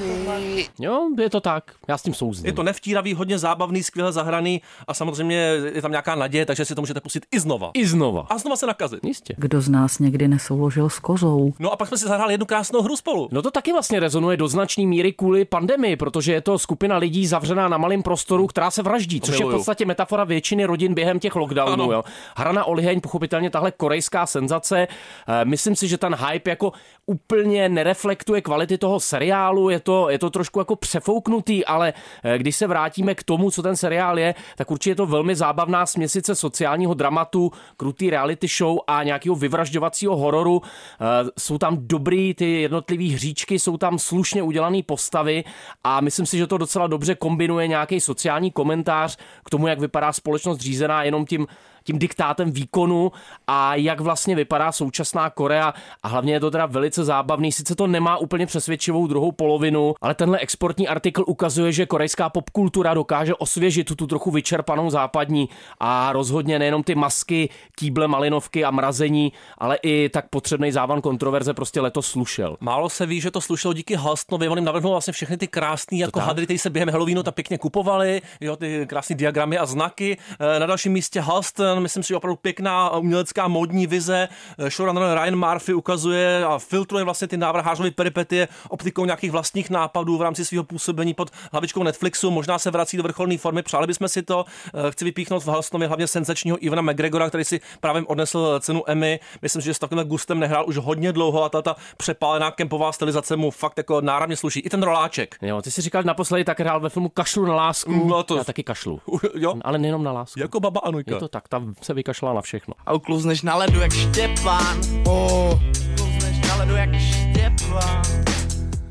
Jo, 0.80 1.10
je 1.22 1.30
to 1.30 1.42
tak. 1.42 1.64
Já 1.88 1.98
s 1.98 2.02
tím 2.02 2.14
souzním. 2.14 2.46
Je 2.46 2.54
to 2.54 2.64
nevtíravý, 2.64 3.14
hodně 3.14 3.38
zábavný, 3.40 3.84
skvěle 3.84 4.12
zahraný 4.12 4.62
a 4.88 4.94
samozřejmě 4.94 5.36
je 5.74 5.82
tam 5.82 5.92
nějaká 5.92 6.16
naděje, 6.16 6.46
takže 6.46 6.66
si 6.66 6.76
to 6.76 6.82
můžete 6.82 7.02
pustit 7.02 7.26
i 7.32 7.40
znova. 7.40 7.72
I 7.74 7.86
znova. 7.88 8.26
A 8.30 8.38
znova 8.38 8.56
se 8.56 8.66
nakazit. 8.68 9.00
Jistě. 9.04 9.34
Kdo 9.38 9.62
z 9.62 9.70
nás 9.70 10.00
někdy 10.00 10.28
nesouložil 10.28 10.90
s 10.90 11.00
kozou? 11.00 11.54
No 11.60 11.72
a 11.72 11.76
pak 11.76 11.88
jsme 11.88 11.98
si 11.98 12.06
zahráli 12.08 12.34
jednu 12.34 12.46
krásnou 12.46 12.82
hru 12.82 12.96
spolu. 12.96 13.30
No 13.32 13.42
to 13.42 13.52
taky 13.52 13.72
vlastně 13.72 14.00
rezonuje 14.00 14.38
do 14.38 14.48
značné 14.48 14.86
míry 14.86 15.14
kvůli 15.14 15.46
pandemii, 15.46 15.96
protože 15.96 16.34
je 16.34 16.42
to 16.42 16.60
skupina 16.60 16.98
lidí 16.98 17.28
zavřená 17.28 17.68
na 17.68 17.78
malém 17.78 18.04
prostoru, 18.04 18.48
která 18.48 18.72
se 18.72 18.82
vraždí, 18.84 19.22
což 19.22 19.34
je 19.34 19.36
v 19.36 19.40
miluju. 19.40 19.58
podstatě 19.58 19.86
metafora 19.86 20.24
většiny 20.24 20.66
rodin 20.66 20.94
během 20.94 21.20
těch 21.20 21.36
lockdownů. 21.36 21.74
Ano. 21.84 21.92
Jo. 21.92 22.04
Hra 22.38 22.52
na 22.52 22.66
oliheň, 22.66 23.02
pochopitelně 23.02 23.50
tahle 23.50 23.72
korejská 23.72 24.26
senzace. 24.26 24.88
Eh, 25.28 25.46
Myslím 25.46 25.76
si, 25.76 25.88
že 25.88 25.98
ten 25.98 26.16
hype 26.16 26.50
jako 26.50 26.72
úplně 27.10 27.70
nereflektuje 27.70 28.42
kvality 28.42 28.78
toho 28.78 29.00
seriálu, 29.00 29.70
je 29.70 29.80
to, 29.80 30.10
je 30.10 30.20
to 30.20 30.30
trošku 30.30 30.60
jako 30.60 30.76
přefouknutý, 30.76 31.66
ale 31.66 31.94
eh, 32.24 32.38
když 32.38 32.56
se 32.56 32.68
vrátíme 32.68 33.16
k 33.16 33.24
tomu, 33.24 33.52
co 33.52 33.62
ten 33.64 33.76
seriál 33.76 34.20
je, 34.20 34.36
tak 34.58 34.72
určitě 34.72 34.90
je 34.90 34.96
to 34.96 35.06
velmi 35.06 35.36
zábavná 35.36 35.86
směsice 35.86 36.36
sociálního 36.36 36.94
dramatu, 36.94 37.52
krutý 37.78 38.10
reality 38.10 38.48
show 38.48 38.78
a 38.88 39.04
nějakého 39.04 39.36
vyvražďovacího 39.36 40.18
hororu. 40.18 40.62
Eh, 40.62 41.06
Jsou 41.38 41.58
tam 41.58 41.78
dobrý 41.82 42.34
ty 42.34 42.62
jednotlivý 42.62 43.10
hříčky, 43.10 43.60
jsou 43.60 43.78
tam 43.78 44.00
slušně 44.00 44.44
udělané 44.44 44.84
postavy 44.84 45.44
a 45.84 46.02
myslím 46.02 46.26
si, 46.26 46.38
že 46.38 46.48
to 46.48 46.58
docela 46.58 46.88
dobře 46.88 47.16
kombinuje 47.16 47.68
nějaký 47.68 48.00
sociální 48.00 48.52
komentář 48.52 49.18
k 49.46 49.50
tomu, 49.50 49.68
jak 49.68 49.80
vypadá 49.80 50.14
společnost 50.14 50.60
řízená 50.60 51.04
jenom 51.04 51.26
tím 51.26 51.48
tím 51.84 52.00
diktátem 52.00 52.52
výkonu 52.52 53.12
a 53.48 53.76
jak 53.76 54.00
vlastně 54.00 54.36
vypadá 54.36 54.72
současná 54.72 55.30
Korea. 55.30 55.74
A 56.04 56.08
hlavně 56.08 56.34
je 56.34 56.40
to 56.40 56.52
teda 56.52 56.66
velice 56.66 57.04
zábavný, 57.04 57.52
sice 57.52 57.76
to 57.76 57.88
nemá 57.88 58.18
úplně 58.18 58.46
přesvědčivou 58.46 59.08
druhou 59.08 59.32
polovinu, 59.32 59.94
ale 60.02 60.16
tenhle 60.16 60.38
exportní 60.40 60.88
artikl 60.88 61.24
ukazuje, 61.28 61.72
že 61.72 61.86
korejská 61.86 62.30
popkultura 62.30 62.94
dokáže 62.94 63.36
osvěžit 63.36 63.96
tu, 63.96 64.08
trochu 64.08 64.32
vyčerpanou 64.32 64.90
západní 64.90 65.50
a 65.80 66.14
rozhodně 66.14 66.60
nejenom 66.60 66.84
ty 66.84 66.96
masky, 66.96 67.50
kýble 67.76 68.08
malinovky 68.08 68.66
a 68.66 68.72
mrazení, 68.72 69.34
ale 69.58 69.78
i 69.82 70.10
tak 70.10 70.30
potřebný 70.30 70.72
závan 70.72 71.02
kontroverze 71.02 71.54
prostě 71.54 71.82
letos 71.82 72.08
slušel. 72.08 72.58
Málo 72.60 72.90
se 72.90 73.06
ví, 73.06 73.22
že 73.22 73.32
to 73.32 73.42
slušelo 73.42 73.74
díky 73.74 73.96
Halstnovi, 73.96 74.50
on 74.50 74.58
jim 74.58 74.66
navrhnul 74.66 74.92
vlastně 74.92 75.14
všechny 75.14 75.38
ty 75.38 75.48
krásné 75.48 75.98
jako 75.98 76.20
hadry, 76.20 76.46
které 76.46 76.60
se 76.60 76.70
během 76.70 76.90
Halloweenu 76.90 77.24
tak 77.24 77.36
pěkně 77.36 77.58
kupovaly, 77.58 78.22
jo, 78.42 78.56
ty 78.56 78.86
krásné 78.90 79.16
diagramy 79.16 79.58
a 79.58 79.66
znaky. 79.66 80.18
Eh, 80.40 80.60
Na 80.60 80.66
dalším 80.66 80.92
místě 80.94 81.22
Halston, 81.70 81.84
myslím 81.84 82.04
si, 82.04 82.08
že 82.08 82.16
opravdu 82.16 82.36
pěkná 82.36 82.90
umělecká 82.90 83.48
módní 83.48 83.88
vize. 83.88 84.28
Eh, 84.58 84.70
Showrunner 84.70 85.20
Ryan 85.22 85.36
Murphy 85.50 85.74
ukazuje 85.74 86.46
a 86.46 86.60
filtruje 86.60 87.04
vlastně 87.04 87.28
ty 87.28 87.38
návrhářové 87.38 87.92
peripetie 87.92 88.48
optikou 88.70 89.06
nějakých 89.06 89.32
vlastních 89.32 89.70
nápadů 89.70 90.18
v 90.18 90.22
rámci 90.22 90.46
svého 90.46 90.64
působení 90.64 91.14
pod 91.14 91.30
hlavičkou 91.52 91.84
Netflixu. 91.84 92.32
Možná 92.32 92.60
se 92.60 92.72
vrací 92.72 92.98
do 92.98 93.04
vrcholné 93.04 93.38
formy, 93.38 93.64
přáli 93.64 93.88
bychom 93.88 94.08
si 94.08 94.22
to. 94.22 94.46
Eh, 94.88 94.92
Chci 94.92 95.06
vypíchnout 95.06 95.44
v 95.44 95.48
Halstonově 95.48 95.88
hlavně 95.88 96.08
senzačního 96.08 96.58
Ivana 96.66 96.82
McGregora, 96.82 97.28
který 97.30 97.44
si 97.44 97.60
právě 97.80 98.02
odnesl 98.08 98.60
cenu 98.60 98.84
Emmy. 98.88 99.20
Myslím 99.42 99.62
si, 99.62 99.66
že 99.66 99.74
s 99.74 99.80
takovým 99.80 100.04
gustem 100.04 100.40
nehrál 100.40 100.66
už 100.68 100.78
hodně 100.78 101.12
dlouho 101.14 101.44
a 101.44 101.50
ta, 101.50 101.62
ta 101.62 101.76
přepálená 101.98 102.52
kempová 102.52 102.92
stylizace 102.92 103.36
mu 103.36 103.52
fakt 103.52 103.78
jako 103.78 104.02
náramně 104.02 104.36
sluší. 104.36 104.60
I 104.60 104.70
ten 104.70 104.84
roláček. 104.84 105.36
Jo, 105.42 105.62
ty 105.62 105.72
si 105.72 105.82
říkal 105.82 106.04
naposledy 106.04 106.44
tak 106.44 106.60
hrál 106.60 106.80
ve 106.80 106.90
filmu 106.90 107.10
Kašlu 107.10 107.46
na 107.46 107.56
lásku. 107.56 107.92
No 108.08 108.24
to- 108.24 108.38
Já 108.38 108.44
taky 108.44 108.64
kašlu. 108.64 109.02
jo, 109.36 109.54
Ale 109.62 109.78
nejenom 109.78 110.04
na 110.04 110.12
lásku. 110.12 110.40
jako 110.40 110.60
baba 110.60 110.80
Anujka. 110.84 111.12
Je 111.14 111.20
to 111.20 111.28
tak, 111.28 111.44
tam 111.60 111.74
se 111.82 111.94
vykašlala 111.94 112.36
na 112.36 112.42
všechno. 112.42 112.74
A 112.86 112.94
uklouzneš 112.94 113.42
na 113.42 113.56
ledu 113.56 113.80
jak 113.80 113.94
Štěpán. 113.94 114.82
Oh. 115.06 115.60
Uklouzneš 115.94 116.48
na 116.48 116.56
ledu 116.56 116.76
jak 116.76 116.90
Štěpán. 117.00 118.19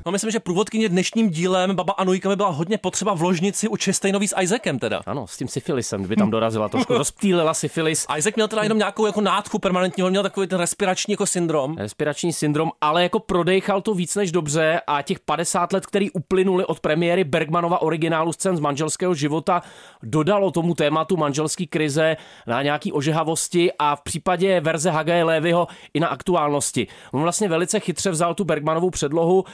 No 0.08 0.12
myslím, 0.12 0.30
že 0.30 0.40
průvodkyně 0.40 0.88
dnešním 0.88 1.30
dílem 1.30 1.76
Baba 1.76 1.92
Anujka 1.92 2.28
by 2.28 2.36
byla 2.36 2.48
hodně 2.48 2.78
potřeba 2.78 3.14
v 3.14 3.22
ložnici 3.22 3.68
u 3.68 3.76
Chastainový 3.84 4.28
s 4.28 4.34
Isaacem 4.40 4.78
teda. 4.78 5.00
Ano, 5.06 5.26
s 5.26 5.36
tím 5.36 5.48
syfilisem, 5.48 6.00
kdyby 6.00 6.16
tam 6.16 6.30
dorazila 6.30 6.68
trošku, 6.68 6.92
rozptýlila 6.98 7.54
syfilis. 7.54 8.06
Isaac 8.16 8.34
měl 8.34 8.48
teda 8.48 8.62
jenom 8.62 8.78
nějakou 8.78 9.06
jako 9.06 9.20
nádchu 9.20 9.58
permanentní, 9.58 10.02
on 10.02 10.10
měl 10.10 10.22
takový 10.22 10.46
ten 10.46 10.60
respirační 10.60 11.12
jako 11.12 11.26
syndrom. 11.26 11.76
Respirační 11.76 12.32
syndrom, 12.32 12.70
ale 12.80 13.02
jako 13.02 13.18
prodejchal 13.18 13.82
to 13.82 13.94
víc 13.94 14.16
než 14.16 14.32
dobře 14.32 14.80
a 14.86 15.02
těch 15.02 15.20
50 15.20 15.72
let, 15.72 15.86
který 15.86 16.10
uplynuli 16.10 16.64
od 16.64 16.80
premiéry 16.80 17.24
Bergmanova 17.24 17.82
originálu 17.82 18.32
scén 18.32 18.56
z 18.56 18.60
manželského 18.60 19.14
života, 19.14 19.62
dodalo 20.02 20.50
tomu 20.50 20.74
tématu 20.74 21.16
manželské 21.16 21.66
krize 21.66 22.16
na 22.46 22.62
nějaký 22.62 22.92
ožehavosti 22.92 23.72
a 23.78 23.96
v 23.96 24.00
případě 24.00 24.60
verze 24.60 24.90
Hagaje 24.90 25.24
Lévyho 25.24 25.68
i 25.94 26.00
na 26.00 26.08
aktuálnosti. 26.08 26.86
On 27.12 27.22
vlastně 27.22 27.48
velice 27.48 27.80
chytře 27.80 28.10
vzal 28.10 28.34
tu 28.34 28.44
Bergmanovou 28.44 28.90
předlohu, 28.90 29.44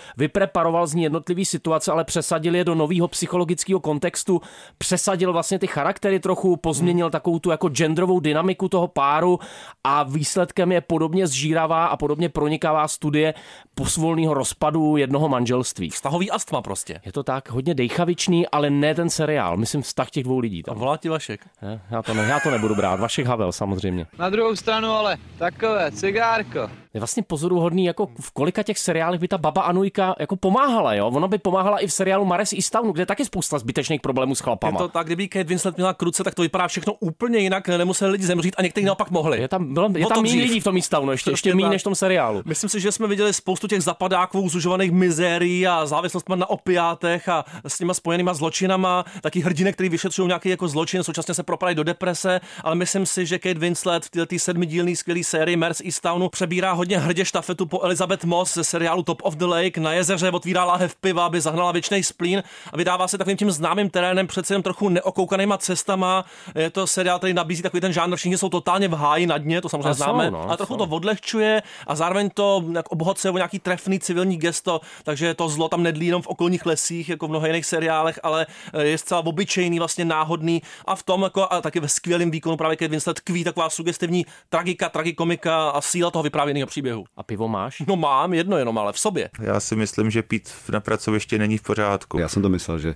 vypreparoval 0.45 0.87
z 0.87 0.95
ní 0.95 1.03
jednotlivý 1.03 1.45
situace, 1.45 1.93
ale 1.93 2.05
přesadil 2.05 2.55
je 2.55 2.65
do 2.65 2.75
nového 2.75 3.09
psychologického 3.09 3.81
kontextu, 3.81 4.41
přesadil 4.79 5.33
vlastně 5.33 5.59
ty 5.59 5.67
charaktery 5.67 6.21
trochu, 6.21 6.57
pozměnil 6.57 7.11
takovou 7.11 7.39
tu 7.39 7.51
jako 7.51 7.69
genderovou 7.69 8.21
dynamiku 8.21 8.69
toho 8.69 8.89
páru 8.89 9.39
a 9.85 10.03
výsledkem 10.03 10.73
je 10.73 10.81
podobně 10.81 11.27
zžíravá 11.27 11.87
a 11.87 11.97
podobně 11.97 12.29
pronikavá 12.29 12.89
studie 12.89 13.35
posvolného 13.75 14.35
rozpadu 14.35 14.97
jednoho 14.97 15.29
manželství. 15.29 15.91
Vztahový 15.91 16.31
astma 16.31 16.63
prostě. 16.63 17.01
Je 17.05 17.13
to 17.13 17.23
tak, 17.23 17.51
hodně 17.51 17.75
dejchavičný, 17.75 18.49
ale 18.49 18.71
ne 18.71 18.95
ten 18.95 19.11
seriál. 19.11 19.57
Myslím 19.57 19.83
vztah 19.83 20.11
těch 20.11 20.25
dvou 20.25 20.39
lidí. 20.39 20.63
A 20.65 20.71
Tam. 20.71 20.79
volá 20.79 20.97
ti 20.97 21.09
Vašek. 21.09 21.41
Ne, 21.63 21.81
Já, 21.91 22.03
to 22.03 22.15
ne, 22.15 22.23
já 22.23 22.41
to 22.41 22.51
nebudu 22.51 22.75
brát. 22.75 23.01
Vašek 23.01 23.27
Havel 23.27 23.53
samozřejmě. 23.53 24.07
Na 24.19 24.31
druhou 24.31 24.57
stranu 24.57 24.89
ale 24.89 25.17
takové, 25.39 25.93
cigárko. 25.93 26.84
Je 26.95 27.01
vlastně 27.01 27.23
pozoruhodný, 27.23 27.85
jako 27.85 28.09
v 28.21 28.31
kolika 28.31 28.63
těch 28.63 28.79
seriálech 28.79 29.21
by 29.21 29.29
ta 29.29 29.39
baba 29.39 29.63
Anujka 29.63 30.15
jako 30.19 30.37
pomáhala, 30.37 30.95
jo. 30.95 31.07
Ona 31.07 31.29
by 31.29 31.39
pomáhala 31.39 31.79
i 31.79 31.87
v 31.87 31.93
seriálu 31.93 32.25
Mares 32.25 32.53
Eastownu, 32.53 32.93
kde 32.93 33.03
je 33.03 33.07
taky 33.07 33.25
spousta 33.25 33.59
zbytečných 33.59 34.01
problémů 34.01 34.35
s 34.35 34.41
Je 34.41 34.45
chlapama. 34.45 34.79
to 34.79 34.89
tak, 34.89 35.07
kdyby 35.07 35.29
Kate 35.29 35.45
Winslet 35.45 35.77
měla 35.77 35.95
kruce, 35.95 36.25
tak 36.25 36.35
to 36.35 36.43
vypadá 36.43 36.69
všechno 36.69 36.93
úplně 37.01 37.39
jinak, 37.39 37.69
nemuseli 37.69 38.13
lidi 38.13 38.25
zemřít 38.25 38.55
a 38.59 38.63
někteří 38.63 38.87
naopak 38.87 39.11
mohli. 39.11 39.41
Je 39.41 39.49
tam, 39.49 39.75
bylo, 39.75 39.91
je 39.97 40.07
tam 40.07 40.23
méně 40.23 40.43
lidí 40.43 40.61
v 40.61 40.65
tom 40.65 40.77
Eastownu, 40.77 41.13
ještě, 41.13 41.31
ještě 41.31 41.51
Přesně 41.51 41.55
méně 41.63 41.69
než 41.69 41.83
v 41.83 41.85
tom 41.85 41.95
seriálu. 41.95 42.43
Myslím 42.45 42.71
si, 42.71 42.81
že 42.81 42.93
jsme 42.93 43.07
viděli 43.07 43.33
spoustu 43.33 43.69
těch 43.69 43.83
zapadáků, 43.83 44.49
zužovaných 44.49 44.91
mizérií 44.93 45.67
a 45.67 45.87
závislostmi 45.87 46.37
na 46.37 46.51
opiátech 46.51 47.29
a 47.29 47.45
s 47.67 47.81
nima 47.81 47.95
spojenýma 47.95 48.35
zločinama, 48.35 49.05
taky 49.21 49.41
hrdinek, 49.41 49.75
který 49.75 49.89
vyšetřují 49.89 50.29
nějaký 50.29 50.49
jako 50.49 50.69
zločin, 50.69 51.03
současně 51.03 51.35
se 51.35 51.43
propadají 51.43 51.77
do 51.77 51.85
deprese, 51.85 52.41
ale 52.65 52.75
myslím 52.75 53.07
si, 53.07 53.27
že 53.27 53.39
Kate 53.39 53.59
Winslet 53.61 54.05
v 54.05 54.11
této 54.11 54.39
sedmidílné 54.39 54.97
skvělé 54.97 55.25
sérii 55.25 55.57
Mers 55.57 55.81
Eastownu 55.81 56.29
přebírá 56.29 56.73
hodně 56.85 56.99
hrdě 56.99 57.25
štafetu 57.25 57.67
po 57.67 57.81
Elizabeth 57.83 58.25
Moss 58.25 58.55
ze 58.55 58.65
seriálu 58.65 59.03
Top 59.03 59.23
of 59.25 59.35
the 59.35 59.45
Lake. 59.45 59.81
Na 59.81 59.93
jezeře 59.93 60.31
otvírá 60.31 60.65
láhev 60.65 60.95
piva, 60.97 61.27
aby 61.27 61.41
zahnala 61.41 61.73
věčný 61.73 62.03
splín 62.03 62.43
a 62.73 62.77
vydává 62.77 63.09
se 63.09 63.19
takovým 63.19 63.37
tím 63.37 63.51
známým 63.51 63.91
terénem, 63.91 64.27
přece 64.27 64.55
jen 64.55 64.63
trochu 64.63 64.89
neokoukanýma 64.89 65.59
cestama. 65.59 66.25
Je 66.55 66.71
to 66.71 66.87
seriál, 66.87 67.19
který 67.19 67.35
nabízí 67.35 67.63
takový 67.63 67.81
ten 67.81 67.93
žánr, 67.93 68.17
všichni 68.17 68.39
jsou 68.39 68.49
totálně 68.49 68.89
v 68.89 68.93
háji 68.93 69.27
na 69.27 69.39
dně, 69.39 69.61
to 69.61 69.69
samozřejmě 69.69 69.89
A 69.89 69.95
jsou, 69.95 70.05
známe, 70.05 70.31
no, 70.31 70.51
a 70.51 70.57
trochu 70.57 70.75
jsou. 70.75 70.79
to 70.79 70.85
odlehčuje 70.97 71.63
a 71.87 71.95
zároveň 71.95 72.31
to 72.35 72.65
jak 72.75 72.93
obohacuje 72.93 73.33
o 73.33 73.37
nějaký 73.37 73.59
trefný 73.59 74.01
civilní 74.01 74.37
gesto, 74.37 74.81
takže 75.05 75.35
to 75.35 75.49
zlo 75.49 75.69
tam 75.69 75.83
nedlí 75.83 76.07
jenom 76.07 76.23
v 76.23 76.27
okolních 76.27 76.67
lesích, 76.67 77.09
jako 77.09 77.27
v 77.27 77.31
mnoha 77.31 77.47
jiných 77.47 77.67
seriálech, 77.67 78.21
ale 78.23 78.47
eh, 78.73 78.85
je 78.85 78.99
zcela 78.99 79.27
obyčejný, 79.27 79.79
vlastně 79.79 80.05
náhodný 80.05 80.63
a 80.85 80.95
v 80.97 81.03
tom 81.03 81.23
jako 81.23 81.47
a 81.53 81.61
taky 81.61 81.81
ve 81.81 81.89
skvělém 81.89 82.31
výkonu 82.31 82.57
právě 82.57 82.77
Kate 82.77 82.89
Winslet 82.89 83.17
tkví 83.17 83.45
taková 83.45 83.71
sugestivní 83.71 84.27
tragika, 84.49 84.89
tragikomika 84.89 85.71
a 85.71 85.81
síla 85.81 86.11
toho 86.11 86.23
vyprávěného 86.23 86.67
příběhu. 86.75 87.05
A 87.17 87.23
pivo 87.23 87.49
máš? 87.49 87.83
No 87.87 87.97
mám 87.97 88.35
jedno 88.35 88.59
jenom, 88.59 88.79
ale 88.79 88.93
v 88.93 88.99
sobě. 88.99 89.31
Já 89.41 89.61
si 89.61 89.77
myslím, 89.77 90.11
že 90.11 90.23
pít 90.23 90.53
na 90.73 90.81
pracovišti 90.81 91.39
není 91.39 91.59
v 91.59 91.63
pořádku. 91.63 92.19
Já 92.19 92.29
jsem 92.29 92.43
to 92.43 92.49
myslel, 92.49 92.79
že 92.79 92.95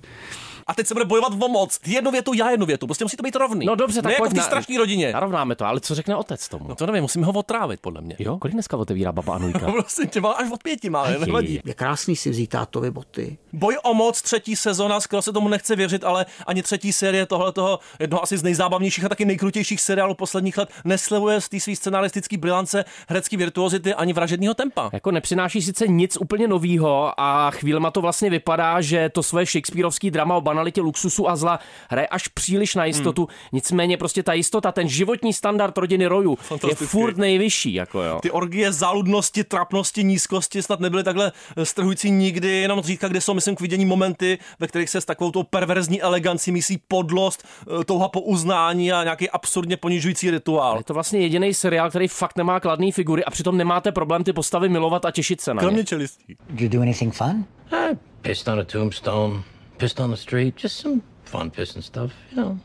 A 0.68 0.74
teď 0.74 0.86
se 0.86 0.94
bude 0.94 1.04
bojovat 1.04 1.32
o 1.42 1.48
moc. 1.48 1.78
Ty 1.78 1.92
jednu 1.92 2.10
větu, 2.10 2.32
já 2.32 2.50
jednu 2.50 2.66
větu. 2.66 2.86
Prostě 2.86 3.04
musí 3.04 3.16
to 3.16 3.22
být 3.22 3.36
rovný. 3.36 3.66
No 3.66 3.74
dobře, 3.74 4.02
tak 4.02 4.08
ne 4.08 4.12
jako 4.12 4.30
v 4.30 4.34
té 4.34 4.42
strašné 4.42 4.78
rodině. 4.78 5.12
Narovnáme 5.12 5.54
to, 5.54 5.64
ale 5.64 5.80
co 5.80 5.94
řekne 5.94 6.16
otec 6.16 6.48
tomu? 6.48 6.68
No 6.68 6.74
to 6.74 6.86
nevím, 6.86 7.02
musíme 7.02 7.26
ho 7.26 7.32
otrávit, 7.32 7.80
podle 7.80 8.00
mě. 8.00 8.16
Jo, 8.18 8.38
kolik 8.38 8.54
dneska 8.54 8.76
otevírá 8.76 9.12
baba 9.12 9.34
Anujka? 9.34 9.66
No 9.66 9.72
prostě 9.82 10.06
tě 10.06 10.20
má 10.20 10.32
až 10.32 10.50
od 10.50 10.62
pěti 10.62 10.90
má, 10.90 11.10
nevadí. 11.10 11.60
Je 11.64 11.74
krásný 11.74 12.16
si 12.16 12.30
vzít 12.30 12.46
tátovi 12.46 12.90
boty. 12.90 13.38
Boj 13.52 13.78
o 13.82 13.94
moc, 13.94 14.22
třetí 14.22 14.56
sezona, 14.56 15.00
skoro 15.00 15.22
se 15.22 15.32
tomu 15.32 15.48
nechce 15.48 15.76
věřit, 15.76 16.04
ale 16.04 16.26
ani 16.46 16.62
třetí 16.62 16.92
série 16.92 17.26
tohle 17.26 17.52
toho 17.52 17.78
jednoho 18.00 18.22
asi 18.22 18.38
z 18.38 18.42
nejzábavnějších 18.42 19.04
a 19.04 19.08
taky 19.08 19.24
nejkrutějších 19.24 19.80
seriálů 19.80 20.14
posledních 20.14 20.58
let 20.58 20.68
neslevuje 20.84 21.40
z 21.40 21.48
té 21.48 21.60
své 21.60 21.76
scenaristické 21.76 22.36
brilance, 22.38 22.84
herecké 23.08 23.36
virtuozity 23.36 23.94
ani 23.94 24.12
vražedního 24.12 24.54
tempa. 24.54 24.90
Jako 24.92 25.10
nepřináší 25.10 25.62
sice 25.62 25.88
nic 25.88 26.16
úplně 26.20 26.48
novýho 26.48 27.20
a 27.20 27.50
chvílema 27.50 27.90
to 27.90 28.00
vlastně 28.00 28.30
vypadá, 28.30 28.80
že 28.80 29.08
to 29.08 29.22
své 29.22 29.46
Shakespeareovský 29.46 30.10
drama 30.10 30.36
o 30.36 30.40
banalitě 30.58 30.80
luxusu 30.80 31.30
a 31.30 31.36
zla 31.36 31.58
hraje 31.90 32.06
až 32.06 32.28
příliš 32.28 32.74
na 32.74 32.84
jistotu. 32.84 33.22
Hmm. 33.22 33.36
Nicméně 33.52 33.96
prostě 33.96 34.22
ta 34.22 34.32
jistota, 34.32 34.72
ten 34.72 34.88
životní 34.88 35.32
standard 35.32 35.78
rodiny 35.78 36.06
Rojů 36.06 36.38
je 36.68 36.74
furt 36.74 37.16
nejvyšší. 37.16 37.74
Jako 37.74 38.02
jo. 38.02 38.18
Ty 38.22 38.30
orgie 38.30 38.72
záludnosti, 38.72 39.44
trapnosti, 39.44 40.04
nízkosti 40.04 40.62
snad 40.62 40.80
nebyly 40.80 41.04
takhle 41.04 41.32
strhující 41.62 42.10
nikdy, 42.10 42.48
jenom 42.48 42.82
říká, 42.82 43.08
kde 43.08 43.20
jsou, 43.20 43.34
myslím, 43.34 43.56
k 43.56 43.60
vidění 43.60 43.84
momenty, 43.84 44.38
ve 44.58 44.66
kterých 44.66 44.90
se 44.90 45.00
s 45.00 45.04
takovou 45.04 45.30
tou 45.30 45.42
perverzní 45.42 46.02
elegancí 46.02 46.52
myslí 46.52 46.78
podlost, 46.88 47.44
eh, 47.80 47.84
touha 47.84 48.08
po 48.08 48.20
uznání 48.20 48.92
a 48.92 49.04
nějaký 49.04 49.30
absurdně 49.30 49.76
ponižující 49.76 50.30
rituál. 50.30 50.76
Je 50.78 50.84
to 50.84 50.94
vlastně 50.94 51.20
jediný 51.20 51.54
seriál, 51.54 51.90
který 51.90 52.08
fakt 52.08 52.36
nemá 52.36 52.60
kladné 52.60 52.92
figury 52.92 53.24
a 53.24 53.30
přitom 53.30 53.56
nemáte 53.56 53.92
problém 53.92 54.24
ty 54.24 54.32
postavy 54.32 54.68
milovat 54.68 55.04
a 55.04 55.10
těšit 55.10 55.40
se 55.40 55.54
na 55.54 55.62
ně. 55.62 55.66
Kromě 55.66 55.84
čelistí. 55.84 56.36
Did 56.50 56.60
you 56.60 56.68
do 56.68 56.82
anything 56.82 57.14
fun? 57.14 57.44
I 57.72 57.96
pissed 58.22 58.48
on 58.48 58.60
a 58.60 58.64
tombstone, 58.64 59.42
pissed 59.78 60.00
on 60.00 60.10
the 60.10 60.16
street, 60.16 60.56
just 60.56 60.76
some 60.76 61.02
fun 61.24 61.50
pissing 61.50 61.82
stuff, 61.82 62.12
you 62.30 62.36
know. 62.36 62.58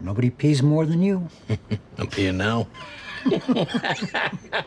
Nobody 0.00 0.30
pees 0.30 0.62
more 0.62 0.84
than 0.84 1.02
you. 1.02 1.28
I'm 1.98 2.08
peeing 2.08 2.36
now. 2.36 2.66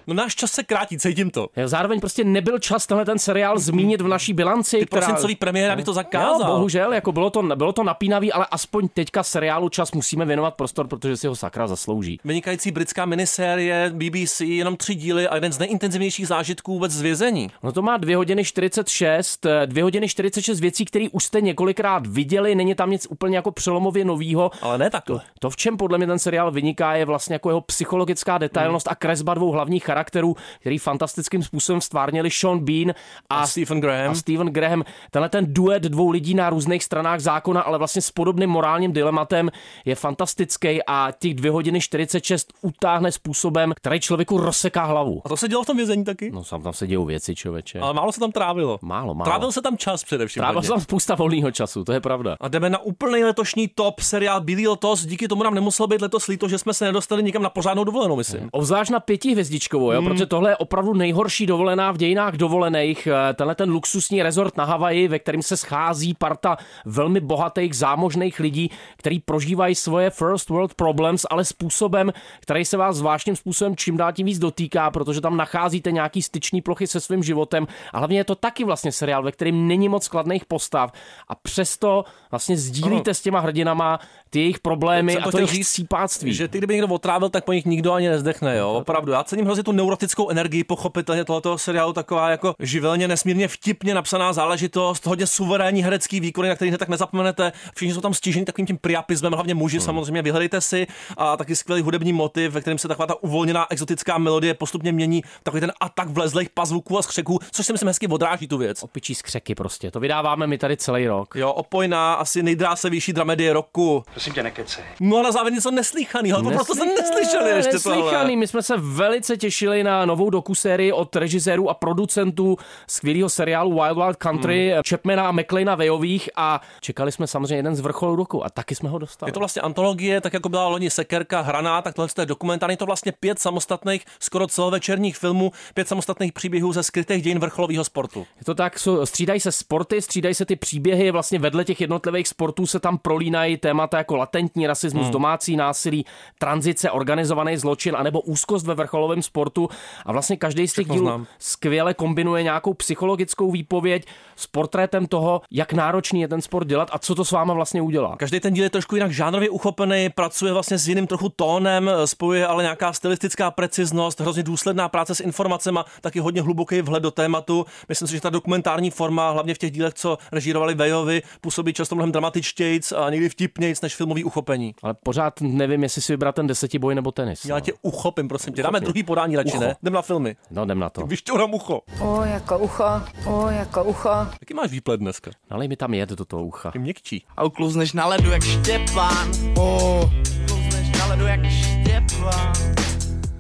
No 0.08 0.14
náš 0.14 0.36
čas 0.36 0.52
se 0.52 0.64
krátí, 0.64 0.98
cítím 0.98 1.32
to. 1.32 1.50
Jo, 1.58 1.68
Zároveň 1.68 2.00
prostě 2.00 2.24
nebyl 2.24 2.60
čas 2.60 2.88
tenhle 2.88 3.06
ten 3.06 3.20
seriál 3.20 3.60
zmínit 3.60 4.02
v 4.02 4.08
naší 4.08 4.34
bilanci. 4.34 4.80
Ty 4.80 4.86
prosincový 4.86 5.36
premiéry, 5.36 5.74
abych 5.74 5.86
to 5.86 5.94
zakázal. 5.94 6.50
Jo, 6.50 6.56
bohužel, 6.56 6.94
jako 6.94 7.12
bylo 7.12 7.30
to, 7.30 7.44
bylo 7.44 7.74
to 7.74 7.84
napínavý, 7.84 8.32
ale 8.32 8.46
aspoň 8.52 8.88
teďka 8.88 9.24
seriálu 9.24 9.70
čas 9.70 9.92
musíme 9.92 10.26
věnovat 10.26 10.54
prostor, 10.54 10.88
protože 10.88 11.18
si 11.18 11.28
ho 11.28 11.36
sakra 11.36 11.68
zaslouží. 11.68 12.20
Vynikající 12.24 12.72
britská 12.72 13.06
minisérie 13.06 13.92
BBC, 13.94 14.42
jenom 14.42 14.78
tři 14.78 14.96
díly 14.96 15.28
a 15.28 15.36
jeden 15.36 15.52
z 15.52 15.60
nejintenzivnějších 15.60 16.28
zážitků 16.28 16.74
vůbec 16.74 16.92
z 16.92 17.02
vězení. 17.02 17.52
No 17.64 17.72
to 17.72 17.82
má 17.82 17.98
2 17.98 18.18
hodiny 18.18 18.44
46, 18.44 19.46
2 19.66 19.84
hodiny 19.84 20.10
46 20.10 20.60
věcí, 20.60 20.86
které 20.86 21.08
už 21.12 21.24
jste 21.24 21.42
několikrát 21.42 22.08
viděli, 22.08 22.56
není 22.56 22.76
tam 22.76 22.90
nic 22.90 23.08
úplně 23.10 23.36
jako 23.36 23.52
přelomově 23.52 24.06
novýho. 24.06 24.52
Ale 24.62 24.78
ne 24.78 24.90
takhle. 24.90 25.22
To, 25.40 25.50
v 25.50 25.56
čem 25.56 25.78
podle 25.78 25.98
mě 25.98 26.08
ten 26.08 26.20
seriál 26.20 26.52
vyniká, 26.52 26.96
je 26.96 27.06
vlastně 27.06 27.36
jako 27.36 27.50
jeho 27.50 27.62
psychologická 27.62 28.38
detailnost 28.50 28.88
a 28.88 28.96
kresba 28.96 29.34
dvou 29.34 29.52
hlavních 29.52 29.84
charakterů, 29.84 30.36
který 30.60 30.78
fantastickým 30.78 31.44
způsobem 31.44 31.82
stvárnili 31.82 32.32
Sean 32.32 32.60
Bean 32.60 32.94
a, 33.30 33.40
A 33.42 33.48
Stephen 33.48 33.82
Graham. 33.82 34.12
A 34.12 34.16
Stephen 34.16 34.48
Graham. 34.48 34.84
Tenhle 35.12 35.30
ten 35.30 35.54
duet 35.54 35.84
dvou 35.84 36.10
lidí 36.10 36.34
na 36.34 36.50
různých 36.50 36.84
stranách 36.84 37.20
zákona, 37.20 37.62
ale 37.62 37.78
vlastně 37.78 38.02
s 38.02 38.12
podobným 38.12 38.50
morálním 38.50 38.94
dilematem 38.94 39.52
je 39.86 39.96
fantastický 39.96 40.80
a 40.88 41.12
těch 41.20 41.34
2 41.34 41.52
hodiny 41.52 41.82
46 41.82 42.54
utáhne 42.62 43.12
způsobem, 43.12 43.74
který 43.76 44.00
člověku 44.00 44.38
rozseká 44.38 44.84
hlavu. 44.84 45.22
A 45.26 45.30
to 45.30 45.38
se 45.38 45.48
dělo 45.48 45.64
v 45.64 45.66
tom 45.66 45.78
vězení 45.78 46.04
taky? 46.04 46.32
No 46.32 46.44
tam, 46.44 46.64
tam 46.64 46.74
se 46.74 46.88
dějou 46.88 47.06
věci, 47.06 47.36
člověče. 47.36 47.80
Ale 47.80 47.94
málo 47.94 48.12
se 48.12 48.20
tam 48.20 48.32
trávilo. 48.32 48.80
Málo, 48.82 49.14
málo. 49.14 49.26
Trávil 49.32 49.52
se 49.52 49.62
tam 49.62 49.78
čas 49.78 50.04
především. 50.04 50.40
Trávil 50.40 50.56
hodně. 50.56 50.68
jsem 50.68 50.82
spousta 50.82 51.16
volného 51.16 51.52
času, 51.52 51.84
to 51.84 51.92
je 51.94 52.00
pravda. 52.00 52.36
A 52.40 52.48
jdeme 52.48 52.70
na 52.70 52.80
úplný 52.80 53.24
letošní 53.24 53.68
top 53.68 54.00
seriál 54.00 54.42
Bílý 54.42 54.68
lotos. 54.68 55.06
Díky 55.06 55.28
tomu 55.28 55.44
nám 55.44 55.56
nemuselo 55.56 55.88
být 55.88 56.02
letos 56.02 56.28
líto, 56.28 56.48
že 56.48 56.58
jsme 56.58 56.74
se 56.74 56.86
nedostali 56.86 57.24
nikam 57.24 57.42
na 57.44 57.50
pořádnou 57.50 57.84
dovolenou, 57.84 58.16
myslím. 58.16 58.35
Obzvlášť 58.52 58.92
na 58.92 59.00
pětihvězdičkovou, 59.00 59.92
jo, 59.92 60.02
Hmm. 60.02 60.10
protože 60.10 60.26
tohle 60.26 60.52
je 60.52 60.58
opravdu 60.58 60.94
nejhorší 60.94 61.46
dovolená 61.46 61.92
v 61.92 61.98
dějinách 61.98 62.34
dovolených. 62.34 63.08
Eh, 63.08 63.34
Tenhle 63.34 63.56
ten 63.56 63.70
luxusní 63.72 64.24
rezort 64.24 64.58
na 64.58 64.66
Havaji, 64.66 65.08
ve 65.08 65.20
kterém 65.20 65.42
se 65.42 65.58
schází 65.58 66.14
parta 66.14 66.58
velmi 66.86 67.20
bohatých, 67.20 67.76
zámožných 67.76 68.40
lidí, 68.40 68.72
který 68.98 69.20
prožívají 69.20 69.76
svoje 69.76 70.10
first 70.10 70.50
world 70.50 70.74
problems, 70.74 71.26
ale 71.30 71.46
způsobem, 71.46 72.14
který 72.40 72.66
se 72.66 72.78
vás 72.78 72.96
zvláštním 72.96 73.36
způsobem 73.36 73.76
čím 73.76 73.98
dál 73.98 74.14
tím 74.14 74.26
víc 74.26 74.40
dotýká, 74.40 74.92
protože 74.92 75.22
tam 75.22 75.38
nacházíte 75.38 75.92
nějaký 75.92 76.22
styční 76.22 76.62
plochy 76.62 76.88
se 76.88 77.00
svým 77.00 77.24
životem. 77.24 77.68
A 77.94 77.98
hlavně 77.98 78.18
je 78.18 78.24
to 78.24 78.36
taky 78.36 78.64
vlastně 78.64 78.92
seriál, 78.92 79.24
ve 79.24 79.32
kterém 79.32 79.68
není 79.68 79.90
moc 79.90 80.08
kladných 80.08 80.46
postav 80.46 80.92
a 81.28 81.36
přesto 81.36 82.04
vlastně 82.32 82.58
sdílíte 82.58 83.14
s 83.14 83.22
těma 83.22 83.40
hrdinama 83.40 84.00
ty 84.30 84.40
jejich 84.40 84.60
problémy 84.60 85.18
a 85.18 85.32
to 85.32 85.38
jejich 85.38 85.52
říct, 85.52 85.68
sípáctví. 85.68 86.34
Že 86.34 86.48
ty, 86.48 86.58
kdyby 86.58 86.74
někdo 86.74 86.88
otrávil, 86.88 87.30
tak 87.30 87.46
po 87.46 87.54
nich 87.54 87.66
nikdo 87.66 87.94
ani 87.94 88.18
nezdechne, 88.26 88.58
jo, 88.58 88.74
opravdu. 88.74 89.12
Já 89.12 89.24
cením 89.24 89.46
hrozně 89.46 89.64
tu 89.64 89.72
neurotickou 89.72 90.30
energii, 90.30 90.64
pochopitelně 90.64 91.26
tohoto 91.26 91.58
seriálu, 91.58 91.94
taková 91.94 92.30
jako 92.30 92.54
živelně 92.60 93.08
nesmírně 93.08 93.48
vtipně 93.48 93.94
napsaná 93.94 94.34
záležitost, 94.34 95.06
hodně 95.06 95.28
suverénní 95.28 95.84
herecký 95.84 96.20
výkony, 96.20 96.50
na 96.50 96.56
který 96.56 96.70
hned 96.70 96.78
tak 96.78 96.90
nezapomenete. 96.90 97.52
Všichni 97.76 97.94
jsou 97.94 98.02
tam 98.02 98.14
stiženi 98.14 98.46
takovým 98.46 98.68
tím 98.68 98.78
priapismem, 98.78 99.34
hlavně 99.34 99.56
muži, 99.56 99.78
Hmm. 99.78 99.86
samozřejmě 99.86 100.22
vyhledejte 100.22 100.62
si 100.62 100.88
a 101.18 101.38
taky 101.38 101.56
skvělý 101.56 101.82
hudební 101.82 102.14
motiv, 102.14 102.52
ve 102.52 102.62
kterém 102.62 102.78
se 102.78 102.88
taková 102.88 103.08
ta 103.08 103.24
uvolněná 103.24 103.68
exotická 103.70 104.18
melodie 104.18 104.54
postupně 104.54 104.92
mění, 104.92 105.24
takový 105.44 105.62
ten 105.62 105.72
atak 105.82 106.10
vlezlých 106.10 106.50
pazvuků 106.50 106.98
a 106.98 107.02
skřeků, 107.02 107.40
což 107.52 107.66
si 107.66 107.72
myslím 107.74 107.88
hezky 107.88 108.08
odráží 108.08 108.48
tu 108.48 108.58
věc. 108.58 108.84
Opičí 108.84 109.16
skřeky 109.16 109.56
prostě, 109.56 109.92
to 109.92 110.00
vydáváme 110.00 110.48
my 110.48 110.58
tady 110.58 110.78
celý 110.78 111.08
rok. 111.08 111.36
Jo, 111.36 111.52
opojná, 111.52 112.14
asi 112.14 112.44
nejdrásevější 112.44 113.14
dramedie 113.14 113.54
roku. 113.54 114.04
Prosím 114.12 114.34
tě, 114.34 114.44
nekecej. 114.44 114.84
No 115.00 115.18
a 115.18 115.22
na 115.22 115.32
závěr 115.32 115.54
něco 115.54 115.72
neslýchaného, 115.72 116.44
to 116.44 116.50
prostě 116.52 116.74
jsem 116.74 116.88
neslyšeli 116.88 117.50
ještě 117.50 117.80
tohle. 117.80 118.15
Neslychaný. 118.18 118.38
My 118.38 118.48
jsme 118.48 118.64
se 118.64 118.78
velice 118.78 119.38
těšili 119.38 119.84
na 119.84 120.06
novou 120.06 120.30
dokusérii 120.30 120.92
od 120.92 121.16
režisérů 121.16 121.70
a 121.70 121.74
producentů 121.74 122.58
skvělého 122.88 123.30
seriálu 123.30 123.74
Wild 123.74 123.98
Wild 123.98 124.16
Country, 124.16 124.72
hmm. 124.74 124.82
Chapmana 124.90 125.28
a 125.28 125.32
McLeana 125.32 125.76
Vejových 125.76 126.30
a 126.36 126.62
čekali 126.82 127.12
jsme 127.12 127.28
samozřejmě 127.28 127.56
jeden 127.56 127.76
z 127.76 127.80
vrcholů 127.80 128.16
roku 128.16 128.46
a 128.46 128.50
taky 128.50 128.76
jsme 128.76 128.90
ho 128.90 129.00
dostali. 129.00 129.30
Je 129.30 129.34
to 129.34 129.40
vlastně 129.40 129.62
antologie, 129.62 130.22
tak 130.22 130.34
jako 130.34 130.50
byla 130.50 130.68
loni 130.68 130.90
Sekerka, 130.90 131.42
Hraná, 131.42 131.82
tak 131.82 131.96
tohle 131.96 132.10
je 132.20 132.26
dokumentární, 132.26 132.74
je 132.74 132.78
to 132.78 132.86
vlastně 132.86 133.12
pět 133.20 133.40
samostatných, 133.40 134.06
skoro 134.20 134.48
celovečerních 134.48 135.18
filmů, 135.18 135.52
pět 135.74 135.88
samostatných 135.88 136.34
příběhů 136.34 136.74
ze 136.74 136.84
skrytých 136.84 137.24
dějin 137.24 137.40
vrcholového 137.40 137.84
sportu. 137.84 138.20
Je 138.20 138.46
to 138.46 138.56
tak, 138.56 138.80
jsou- 138.80 139.06
střídají 139.06 139.40
se 139.40 139.52
sporty, 139.52 140.02
střídají 140.02 140.36
se 140.36 140.46
ty 140.46 140.56
příběhy, 140.56 141.12
vlastně 141.12 141.40
vedle 141.40 141.66
těch 141.66 141.82
jednotlivých 141.82 142.28
sportů 142.28 142.68
se 142.68 142.80
tam 142.80 142.98
prolínají 142.98 143.58
témata 143.58 143.98
jako 143.98 144.16
latentní 144.16 144.68
rasismus, 144.68 145.04
hmm. 145.04 145.12
domácí 145.12 145.56
násilí, 145.56 146.06
tranzice, 146.40 146.92
organizovaný 146.92 147.58
zločin 147.58 147.96
a 147.96 148.04
anebo 148.06 148.22
úzkost 148.22 148.66
ve 148.66 148.74
vrcholovém 148.76 149.22
sportu. 149.22 149.70
A 150.06 150.12
vlastně 150.12 150.38
každý 150.38 150.68
z 150.68 150.74
těch 150.74 150.88
dílů 150.88 151.06
znám. 151.06 151.28
skvěle 151.40 151.94
kombinuje 151.94 152.44
nějakou 152.44 152.74
psychologickou 152.74 153.52
výpověď 153.52 154.06
s 154.36 154.48
portrétem 154.48 155.08
toho, 155.08 155.42
jak 155.52 155.74
náročný 155.74 156.22
je 156.22 156.28
ten 156.28 156.42
sport 156.42 156.68
dělat 156.68 156.90
a 156.92 157.00
co 157.00 157.16
to 157.16 157.26
s 157.26 157.32
váma 157.32 157.54
vlastně 157.54 157.82
udělá. 157.82 158.16
Každý 158.16 158.40
ten 158.40 158.54
díl 158.54 158.64
je 158.64 158.70
trošku 158.70 158.96
jinak 158.96 159.12
žánrově 159.12 159.50
uchopený, 159.50 160.10
pracuje 160.16 160.54
vlastně 160.54 160.78
s 160.78 160.88
jiným 160.88 161.08
trochu 161.08 161.30
tónem, 161.30 161.92
spojuje 162.06 162.48
ale 162.48 162.64
nějaká 162.64 162.94
stylistická 162.94 163.52
preciznost, 163.52 164.20
hrozně 164.20 164.44
důsledná 164.44 164.90
práce 164.90 165.16
s 165.16 165.20
informacemi, 165.20 165.80
taky 166.02 166.20
hodně 166.20 166.42
hluboký 166.42 166.82
vhled 166.82 167.04
do 167.04 167.12
tématu. 167.12 167.66
Myslím 167.90 168.08
si, 168.08 168.14
že 168.14 168.22
ta 168.22 168.30
dokumentární 168.30 168.92
forma, 168.92 169.32
hlavně 169.32 169.54
v 169.54 169.58
těch 169.58 169.72
dílech, 169.72 169.94
co 169.94 170.18
režírovali 170.32 170.76
Vejovi, 170.76 171.22
působí 171.42 171.74
často 171.74 171.96
mnohem 171.96 172.12
dramatičtějc 172.12 172.92
a 172.92 173.10
někdy 173.10 173.30
vtipnějc 173.30 173.82
než 173.82 173.96
filmový 173.96 174.24
uchopení. 174.24 174.76
Ale 174.84 174.94
pořád 174.94 175.42
nevím, 175.42 175.84
jestli 175.84 176.02
si 176.02 176.14
vybrat 176.14 176.36
ten 176.36 176.48
desetiboj 176.48 176.96
nebo 176.96 177.12
tenis. 177.12 177.46
Já 177.46 177.60
tě 177.60 177.74
uchopím, 177.86 178.28
prosím 178.28 178.54
tě. 178.54 178.64
Dáme 178.64 178.80
druhý 178.80 179.04
podání 179.04 179.36
radši, 179.36 179.52
Ucho. 179.58 179.60
ne? 179.62 179.76
Jdem 179.82 179.94
na 179.94 180.02
filmy. 180.02 180.36
No, 180.52 180.64
jdem 180.64 180.80
na 180.80 180.90
to. 180.90 181.06
Vyšťourám 181.06 181.54
ucho. 181.54 181.82
O, 182.02 182.22
jako 182.24 182.58
ucho, 182.60 183.02
o, 183.26 183.48
jako 183.50 183.84
ucho. 183.84 184.10
Jaký 184.42 184.54
máš 184.54 184.72
výpled 184.72 184.98
dneska? 185.00 185.32
Nalej 185.52 185.68
mi 185.68 185.76
tam 185.76 185.94
jed 185.94 186.10
do 186.10 186.26
toho 186.26 186.46
ucha. 186.46 186.72
Je 186.74 186.80
měkčí. 186.80 187.26
A 187.38 187.44
uklouzneš 187.44 187.94
na 187.94 188.06
ledu 188.08 188.32
jak 188.32 188.44
Štěpán. 188.44 189.32
O, 189.58 190.02
uklouzneš 190.44 191.00
na 191.00 191.06
ledu 191.06 191.26
jak 191.26 191.46
Štěpán. 191.46 192.65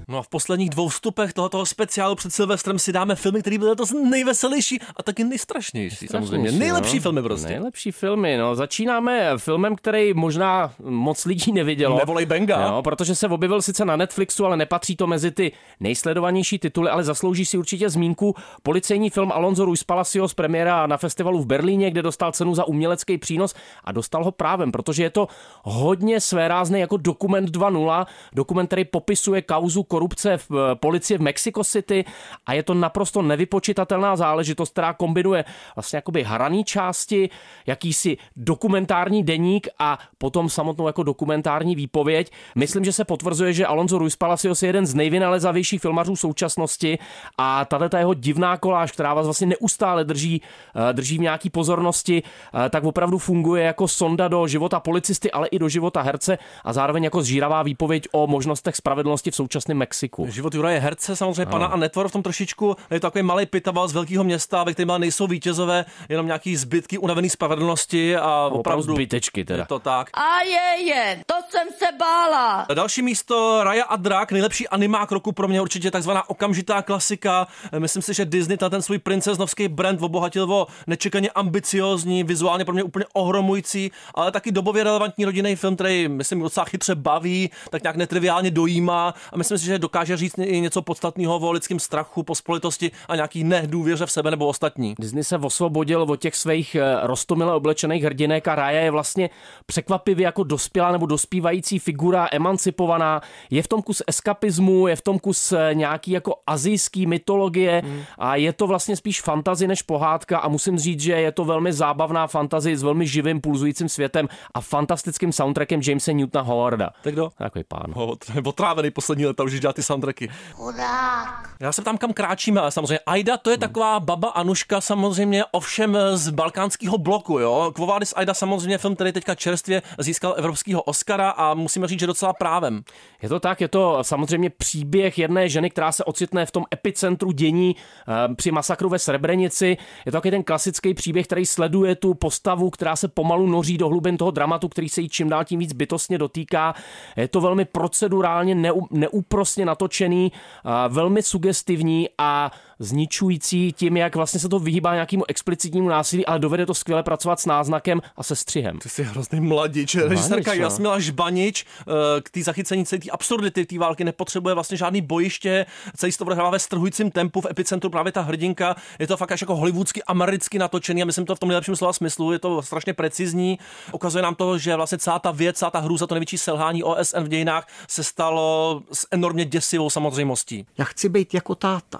No 0.07 0.17
a 0.17 0.21
v 0.21 0.27
posledních 0.27 0.69
dvou 0.69 0.87
vstupech 0.87 1.33
tohoto 1.33 1.65
speciálu 1.65 2.15
před 2.15 2.33
Silvestrem 2.33 2.79
si 2.79 2.93
dáme 2.93 3.15
filmy, 3.15 3.41
které 3.41 3.57
byly 3.57 3.69
letos 3.69 3.93
nejveselější 4.09 4.79
a 4.95 5.03
taky 5.03 5.23
nejstrašnější. 5.23 6.07
Samozřejmě. 6.07 6.27
Strašnější, 6.27 6.59
Nejlepší 6.59 6.95
no. 6.95 7.01
filmy 7.01 7.21
prostě. 7.21 7.47
Nejlepší 7.47 7.91
filmy, 7.91 8.37
no. 8.37 8.55
Začínáme 8.55 9.31
filmem, 9.37 9.75
který 9.75 10.13
možná 10.13 10.73
moc 10.83 11.25
lidí 11.25 11.51
nevidělo. 11.51 11.97
Nevolej 11.97 12.25
Benga. 12.25 12.71
No, 12.71 12.83
protože 12.83 13.15
se 13.15 13.27
objevil 13.27 13.61
sice 13.61 13.85
na 13.85 13.95
Netflixu, 13.95 14.45
ale 14.45 14.57
nepatří 14.57 14.95
to 14.95 15.07
mezi 15.07 15.31
ty 15.31 15.51
nejsledovanější 15.79 16.59
tituly, 16.59 16.89
ale 16.89 17.03
zaslouží 17.03 17.45
si 17.45 17.57
určitě 17.57 17.89
zmínku. 17.89 18.35
Policejní 18.63 19.09
film 19.09 19.31
Alonso 19.31 19.65
Ruiz 19.65 19.83
Palacios 19.83 20.33
premiéra 20.33 20.87
na 20.87 20.97
festivalu 20.97 21.39
v 21.39 21.45
Berlíně, 21.45 21.91
kde 21.91 22.01
dostal 22.01 22.31
cenu 22.31 22.55
za 22.55 22.63
umělecký 22.67 23.17
přínos 23.17 23.55
a 23.83 23.91
dostal 23.91 24.23
ho 24.23 24.31
právem, 24.31 24.71
protože 24.71 25.03
je 25.03 25.09
to 25.09 25.27
hodně 25.63 26.21
svérázný 26.21 26.79
jako 26.79 26.97
dokument 26.97 27.49
2.0, 27.49 28.05
dokument, 28.33 28.67
který 28.67 28.85
popisuje 28.85 29.41
kauzu 29.41 29.83
korupce 29.95 30.37
v 30.37 30.51
eh, 30.51 30.75
policii 30.75 31.17
v 31.17 31.21
Mexico 31.21 31.63
City 31.63 32.05
a 32.45 32.53
je 32.53 32.63
to 32.63 32.73
naprosto 32.73 33.21
nevypočitatelná 33.21 34.15
záležitost, 34.15 34.71
která 34.71 34.93
kombinuje 34.93 35.45
vlastně 35.75 35.97
jakoby 35.97 36.23
hraný 36.23 36.63
části, 36.63 37.29
jakýsi 37.63 38.17
dokumentární 38.35 39.23
deník 39.23 39.67
a 39.79 39.99
potom 40.17 40.49
samotnou 40.49 40.87
jako 40.87 41.03
dokumentární 41.03 41.75
výpověď. 41.75 42.31
Myslím, 42.55 42.85
že 42.85 42.91
se 42.91 43.05
potvrzuje, 43.05 43.53
že 43.53 43.65
Alonso 43.65 43.97
Ruiz 43.97 44.15
Palacios 44.15 44.63
je 44.63 44.67
jeden 44.67 44.85
z 44.85 44.93
nejvynalezavějších 44.93 45.81
filmařů 45.81 46.15
současnosti 46.15 46.99
a 47.37 47.65
tahle 47.65 47.89
ta 47.89 47.99
jeho 47.99 48.13
divná 48.13 48.57
koláž, 48.57 48.91
která 48.91 49.13
vás 49.13 49.25
vlastně 49.25 49.47
neustále 49.47 50.03
drží, 50.03 50.41
eh, 50.41 50.93
drží 50.93 51.17
v 51.17 51.21
nějaký 51.31 51.49
pozornosti, 51.49 52.23
eh, 52.23 52.69
tak 52.69 52.83
opravdu 52.83 53.17
funguje 53.17 53.63
jako 53.63 53.87
sonda 53.87 54.27
do 54.27 54.47
života 54.47 54.79
policisty, 54.79 55.31
ale 55.31 55.47
i 55.47 55.59
do 55.59 55.69
života 55.69 56.01
herce 56.01 56.37
a 56.63 56.73
zároveň 56.73 57.03
jako 57.03 57.21
zžíravá 57.21 57.63
výpověď 57.63 58.07
o 58.11 58.27
možnostech 58.27 58.75
spravedlnosti 58.75 59.31
v 59.31 59.35
současném 59.35 59.77
Mexiku. 59.85 60.27
Život 60.29 60.53
Juraje 60.55 60.79
Herce, 60.79 61.15
samozřejmě 61.15 61.45
pana 61.45 61.65
Ano. 61.65 61.73
a 61.73 61.77
netvor 61.77 62.07
v 62.09 62.11
tom 62.11 62.23
trošičku. 62.23 62.75
Je 62.91 62.99
to 62.99 63.07
takový 63.07 63.23
malý 63.23 63.45
pitaval 63.45 63.87
z 63.87 63.93
velkého 63.93 64.23
města, 64.23 64.63
ve 64.63 64.73
kterém 64.73 64.99
nejsou 65.01 65.27
vítězové, 65.27 65.85
jenom 66.09 66.25
nějaký 66.25 66.55
zbytky 66.55 66.97
unavený 66.97 67.29
spravedlnosti 67.29 68.17
a 68.17 68.49
opravdu 68.51 68.83
zbytečky 68.83 69.45
teda. 69.45 69.63
Je 69.63 69.67
to 69.67 69.79
tak. 69.79 70.09
A 70.13 70.41
je, 70.41 70.83
je, 70.85 71.23
to 71.25 71.34
jsem 71.49 71.67
se 71.77 71.85
bála. 71.99 72.65
Další 72.73 73.01
místo 73.01 73.63
Raja 73.63 73.83
a 73.83 73.95
Drak, 73.95 74.31
nejlepší 74.31 74.67
animák 74.67 75.11
roku 75.11 75.31
pro 75.31 75.47
mě 75.47 75.61
určitě 75.61 75.91
takzvaná 75.91 76.29
okamžitá 76.29 76.81
klasika. 76.81 77.47
Myslím 77.79 78.01
si, 78.01 78.13
že 78.13 78.25
Disney 78.25 78.57
ten 78.57 78.81
svůj 78.81 78.99
princeznovský 78.99 79.67
brand 79.67 80.01
obohatil 80.01 80.53
o 80.53 80.67
nečekaně 80.87 81.29
ambiciozní, 81.29 82.23
vizuálně 82.23 82.65
pro 82.65 82.73
mě 82.73 82.83
úplně 82.83 83.05
ohromující, 83.13 83.91
ale 84.15 84.31
taky 84.31 84.51
dobově 84.51 84.83
relevantní 84.83 85.25
rodinný 85.25 85.55
film, 85.55 85.75
který 85.75 86.07
myslím 86.07 86.39
docela 86.39 86.65
chytře 86.65 86.95
baví, 86.95 87.49
tak 87.69 87.83
nějak 87.83 87.95
netriviálně 87.95 88.51
dojímá 88.51 89.13
a 89.33 89.37
myslím 89.37 89.57
si, 89.57 89.65
že 89.65 89.79
dokáže 89.79 90.17
říct 90.17 90.37
i 90.37 90.61
něco 90.61 90.81
podstatného 90.81 91.39
o 91.39 91.51
lidském 91.51 91.79
strachu, 91.79 92.23
pospolitosti 92.23 92.91
a 93.07 93.15
nějaký 93.15 93.43
nedůvěře 93.43 94.05
v 94.05 94.11
sebe 94.11 94.31
nebo 94.31 94.47
ostatní. 94.47 94.95
Disney 94.99 95.23
se 95.23 95.37
osvobodil 95.37 96.01
od 96.01 96.15
těch 96.15 96.35
svých 96.35 96.75
eh, 96.75 96.95
rostomile 97.03 97.53
oblečených 97.53 98.03
hrdinek 98.03 98.47
a 98.47 98.55
Raya 98.55 98.81
je 98.81 98.91
vlastně 98.91 99.29
překvapivě 99.65 100.23
jako 100.23 100.43
dospělá 100.43 100.91
nebo 100.91 101.05
dospívající 101.35 101.79
figura, 101.79 102.27
emancipovaná. 102.31 103.21
Je 103.49 103.63
v 103.63 103.67
tom 103.67 103.81
kus 103.81 104.01
eskapismu, 104.07 104.87
je 104.87 104.95
v 104.95 105.01
tom 105.01 105.19
kus 105.19 105.51
eh, 105.51 105.69
nějaký 105.73 106.11
jako 106.11 106.35
azijský 106.47 107.05
mytologie 107.05 107.81
Hmm. 107.85 108.01
a 108.17 108.35
je 108.35 108.53
to 108.53 108.67
vlastně 108.67 108.95
spíš 108.95 109.21
fantazi 109.21 109.67
než 109.67 109.81
pohádka 109.81 110.39
a 110.39 110.47
musím 110.47 110.79
říct, 110.79 110.99
že 110.99 111.11
je 111.13 111.31
to 111.31 111.45
velmi 111.45 111.73
zábavná 111.73 112.27
fantazi 112.27 112.77
s 112.77 112.83
velmi 112.83 113.07
živým, 113.07 113.41
pulzujícím 113.41 113.89
světem 113.89 114.27
a 114.53 114.61
fantastickým 114.61 115.31
soundtrackem 115.31 115.81
Jamesa 115.83 116.11
Newtona 116.11 116.43
Howarda. 116.43 116.89
Tak 117.03 117.13
kdo? 117.13 117.29
Takový 117.37 117.63
pán. 117.67 117.93
Ho, 117.93 118.15
otrávený 118.45 118.91
poslední 118.91 119.25
leta, 119.25 119.43
už 119.43 119.59
dělá 119.59 119.73
ty 119.73 119.83
soundtracky. 119.83 120.29
Chudák. 120.53 121.49
Já 121.59 121.71
se 121.71 121.81
tam 121.83 121.97
kam 121.97 122.13
kráčíme, 122.13 122.61
ale 122.61 122.71
samozřejmě 122.71 122.99
Aida 123.05 123.37
to 123.37 123.49
je 123.49 123.57
taková 123.57 123.99
baba 123.99 124.29
Anuška 124.29 124.81
samozřejmě 124.81 125.45
ovšem 125.51 125.97
z 126.13 126.29
balkánského 126.29 126.97
bloku, 126.97 127.39
jo. 127.39 127.71
Kvovádis 127.75 128.13
Aida 128.15 128.33
samozřejmě 128.33 128.77
film, 128.77 128.95
který 128.95 129.11
teďka 129.11 129.35
čerstvě 129.35 129.81
získal 129.99 130.35
evropského 130.37 130.81
Oscara 130.81 131.24
a 131.29 131.53
musíme 131.53 131.87
říct, 131.87 131.99
že 131.99 132.07
docela 132.07 132.33
právem. 132.33 132.83
Je 133.21 133.29
to 133.29 133.39
tak, 133.39 133.61
je 133.61 133.67
to 133.67 133.97
samozřejmě 134.01 134.49
příběh 134.49 135.17
jedné 135.17 135.49
ženy, 135.49 135.69
která 135.69 135.91
se 135.91 136.03
ocitne 136.03 136.45
v 136.45 136.51
tom 136.51 136.63
epicentru 136.73 137.31
dění 137.31 137.75
eh, 137.75 138.35
při 138.35 138.51
masakru 138.51 138.89
ve 138.89 138.99
Srebrenici. 138.99 139.77
Je 140.05 140.11
to 140.11 140.17
taky 140.17 140.31
ten 140.31 140.43
klasický 140.43 140.93
příběh, 140.93 141.25
který 141.27 141.45
sleduje 141.45 141.95
tu 141.95 142.13
postavu, 142.13 142.69
která 142.69 142.95
se 142.95 143.07
pomalu 143.07 143.47
noří 143.47 143.77
do 143.77 143.89
hlubin 143.89 144.17
toho 144.17 144.31
dramatu, 144.31 144.69
který 144.69 144.89
se 144.89 145.01
jí 145.01 145.09
čím 145.09 145.29
dál 145.29 145.45
tím 145.45 145.59
víc 145.59 145.73
bytostně 145.73 146.17
dotýká. 146.17 146.75
Je 147.15 147.27
to 147.27 147.41
velmi 147.41 147.65
procedurálně, 147.65 148.55
neu, 148.55 148.81
neúprosně 148.91 149.65
natočený, 149.65 150.31
eh, 150.31 150.69
velmi 150.89 151.23
sugestivní 151.23 152.09
a 152.17 152.51
zničující 152.79 153.73
tím, 153.73 153.97
jak 153.97 154.15
vlastně 154.15 154.39
se 154.39 154.49
to 154.49 154.59
vyhýbá 154.59 154.93
nějakému 154.93 155.23
explicitnímu 155.27 155.89
násilí, 155.89 156.25
ale 156.25 156.39
dovede 156.39 156.65
to 156.65 156.73
skvěle 156.73 157.03
pracovat 157.03 157.39
s 157.39 157.45
náznakem 157.45 158.01
a 158.17 158.23
se 158.23 158.35
střihem. 158.35 158.79
Ty 158.79 158.89
jsi 158.89 159.03
hrozný 159.03 159.39
mladič. 159.39 159.95
Režisérka 159.95 160.53
no. 160.53 160.61
Jasmila 160.61 160.99
Žbanič 160.99 161.65
eh, 161.65 162.21
k 162.21 162.29
té 162.29 162.43
zachycení 162.43 162.85
celé 162.85 162.99
té 162.99 163.09
absurdity 163.09 163.65
té 163.65 163.79
války 163.79 164.03
nepotřebuje 164.03 164.55
vlastně 164.55 164.77
žádný 164.77 165.01
bojiště, 165.01 165.65
celý 165.95 166.11
se 166.11 166.17
to 166.17 166.25
odehrává 166.25 166.49
ve 166.49 166.59
strhujícím 166.59 167.11
tempu, 167.11 167.41
v 167.41 167.45
epicentru 167.49 167.89
právě 167.89 168.11
ta 168.11 168.21
hrdinka. 168.21 168.75
Je 168.99 169.07
to 169.07 169.17
fakt 169.17 169.31
až 169.31 169.41
jako 169.41 169.55
hollywoodsky, 169.55 170.03
americky 170.03 170.59
natočený 170.59 171.01
a 171.01 171.05
myslím 171.05 171.25
to 171.25 171.35
v 171.35 171.39
tom 171.39 171.49
nejlepším 171.49 171.75
slova 171.75 171.93
smyslu. 171.93 172.31
Je 172.31 172.39
to 172.39 172.61
strašně 172.61 172.93
precizní. 172.93 173.59
Ukazuje 173.91 174.21
nám 174.21 174.35
to, 174.35 174.57
že 174.57 174.75
vlastně 174.75 174.97
celá 174.97 175.19
ta 175.19 175.31
věc, 175.31 175.57
celá 175.57 175.71
ta 175.71 175.79
hrůza, 175.79 176.07
to 176.07 176.15
největší 176.15 176.37
selhání 176.37 176.83
OSN 176.83 177.19
v 177.19 177.27
dějinách 177.27 177.67
se 177.87 178.03
stalo 178.03 178.81
s 178.93 179.07
enormně 179.11 179.45
děsivou 179.45 179.89
samozřejmostí. 179.89 180.65
Já 180.77 180.85
chci 180.85 181.09
být 181.09 181.33
jako 181.33 181.55
táta. 181.55 181.99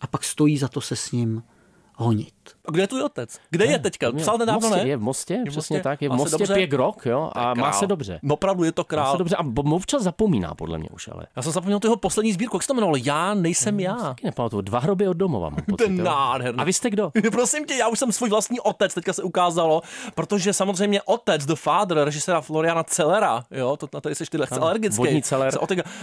A 0.00 0.06
pak 0.06 0.24
stojí 0.24 0.58
za 0.58 0.68
to 0.68 0.80
se 0.80 0.96
s 0.96 1.12
ním 1.12 1.42
honit. 1.94 2.37
A 2.66 2.70
kde 2.70 2.82
je 2.82 2.86
tvůj 2.86 3.02
otec? 3.02 3.38
Kde 3.50 3.64
je 3.64 3.78
teďka? 3.78 4.12
Psal 4.12 4.38
nedávno, 4.38 4.68
Mostě, 4.68 4.84
ne? 4.84 4.88
Je 4.90 4.96
v 4.96 5.00
Mostě, 5.00 5.34
v 5.34 5.42
přesně 5.50 5.74
Mostě? 5.76 5.82
tak. 5.82 6.02
Je 6.02 6.08
v 6.08 6.10
Má 6.12 6.16
Mostě 6.16 6.38
dobře? 6.38 6.54
pěk 6.54 6.72
rok, 6.72 7.06
jo, 7.06 7.30
a 7.34 7.48
je 7.48 7.54
má 7.54 7.72
se 7.72 7.86
dobře. 7.86 8.20
Opravdu 8.30 8.64
je 8.64 8.72
to 8.72 8.80
Má 8.80 8.84
král. 8.84 9.12
se 9.12 9.18
dobře 9.18 9.36
a 9.36 9.44
občas 9.70 10.02
zapomíná, 10.02 10.54
podle 10.54 10.78
mě 10.78 10.88
už, 10.94 11.08
ale. 11.08 11.26
Já 11.36 11.42
jsem 11.42 11.52
zapomněl 11.52 11.80
tu 11.80 11.86
jeho 11.86 11.96
poslední 11.96 12.32
sbírku, 12.32 12.56
jak 12.56 12.62
se 12.62 12.66
to 12.68 12.74
jmenovalo? 12.74 12.96
Já 13.04 13.34
nejsem 13.34 13.80
já. 13.80 13.94
Taky 13.96 14.26
nepamatuju, 14.26 14.62
dva 14.62 14.78
hroby 14.78 15.08
od 15.08 15.12
domova 15.16 15.48
mám 15.48 15.60
pocit, 15.70 15.84
Ten 15.84 16.02
nádherný. 16.04 16.58
A 16.60 16.64
vy 16.64 16.72
jste 16.72 16.90
kdo? 16.90 17.10
Prosím 17.32 17.64
tě, 17.64 17.74
já 17.74 17.88
už 17.88 17.98
jsem 17.98 18.12
svůj 18.12 18.30
vlastní 18.30 18.60
otec, 18.60 18.94
teďka 18.94 19.12
se 19.12 19.22
ukázalo, 19.22 19.82
protože 20.14 20.52
samozřejmě 20.52 21.02
otec, 21.02 21.46
The 21.46 21.54
Father, 21.54 21.98
režiséra 21.98 22.40
Floriana 22.40 22.84
Cellera, 22.84 23.44
jo, 23.50 23.76
to 23.76 23.88
na 23.94 24.00
tady 24.00 24.14
jsi 24.14 24.24
ty 24.30 24.38
lehce 24.38 24.60
alergický, 24.60 25.22
Celer. 25.22 25.54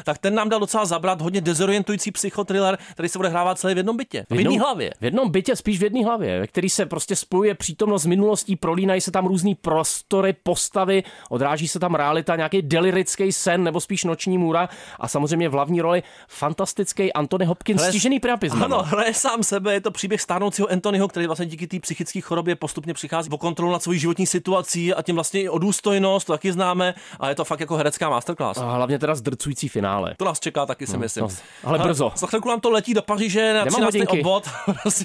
tak 0.04 0.18
ten 0.18 0.36
nám 0.36 0.50
dal 0.50 0.60
docela 0.60 0.86
zabrat 0.86 1.22
hodně 1.22 1.42
dezorientující 1.42 2.12
psychotriller, 2.12 2.78
který 2.92 3.10
se 3.10 3.20
odehrává 3.20 3.56
celý 3.56 3.74
v 3.74 3.78
jednom 3.78 3.98
bytě, 3.98 4.26
v 4.30 4.36
jedné 4.36 4.60
hlavě. 4.60 4.92
V 5.00 5.04
jednom 5.04 5.32
bytě, 5.32 5.56
spíš 5.56 5.80
v 5.80 5.84
jedné 5.84 6.06
hlavě, 6.06 6.35
ve 6.40 6.48
který 6.48 6.70
se 6.70 6.86
prostě 6.86 7.16
spojuje 7.16 7.56
přítomnost 7.56 8.02
s 8.02 8.06
minulostí, 8.06 8.56
prolínají 8.56 9.02
se 9.02 9.12
tam 9.12 9.26
různý 9.28 9.56
prostory, 9.56 10.36
postavy, 10.44 11.04
odráží 11.30 11.68
se 11.68 11.80
tam 11.80 11.96
realita, 11.96 12.36
nějaký 12.36 12.62
delirický 12.62 13.32
sen 13.32 13.64
nebo 13.64 13.82
spíš 13.82 14.04
noční 14.04 14.38
můra 14.38 14.70
a 15.00 15.08
samozřejmě 15.08 15.50
v 15.50 15.52
hlavní 15.52 15.82
roli 15.82 16.04
fantastický 16.28 17.14
Anthony 17.14 17.46
Hopkins, 17.46 17.82
Hraje- 17.82 17.90
stížený 17.90 18.20
priapismem. 18.20 18.64
Ano, 18.64 18.84
hraje 18.84 19.14
sám 19.14 19.44
sebe, 19.44 19.74
je 19.74 19.82
to 19.82 19.92
příběh 19.92 20.22
stárnoucího 20.22 20.72
Anthonyho, 20.72 21.08
který 21.08 21.28
vlastně 21.28 21.46
díky 21.46 21.68
té 21.68 21.80
psychické 21.80 22.22
chorobě 22.22 22.56
postupně 22.56 22.94
přichází 22.94 23.30
o 23.30 23.38
kontrolu 23.38 23.72
nad 23.72 23.84
svojí 23.84 24.00
životní 24.00 24.28
situací 24.28 24.94
a 24.94 25.02
tím 25.02 25.16
vlastně 25.16 25.42
i 25.42 25.50
o 25.50 25.58
důstojnost, 25.58 26.28
to 26.28 26.34
taky 26.34 26.52
známe, 26.52 26.94
a 27.20 27.30
je 27.30 27.36
to 27.36 27.46
fakt 27.46 27.60
jako 27.60 27.76
herecká 27.76 28.10
masterclass. 28.10 28.58
A 28.58 28.76
hlavně 28.76 29.00
teda 29.00 29.16
zdrcující 29.16 29.68
finále. 29.70 30.16
To 30.18 30.26
nás 30.26 30.40
čeká 30.40 30.66
taky, 30.66 30.88
si 30.88 30.98
myslím. 30.98 31.24
no, 31.24 31.30
ale 31.64 31.80
brzo. 31.80 32.12
Za 32.16 32.28
chvilku 32.28 32.50
nám 32.50 32.60
to 32.60 32.70
letí 32.70 32.94
do 32.94 33.02
Paříže 33.02 33.54
na 33.54 33.60
Nemám 33.66 33.66
13. 33.68 33.86
hodinky. 33.86 34.20
obvod. 34.20 34.50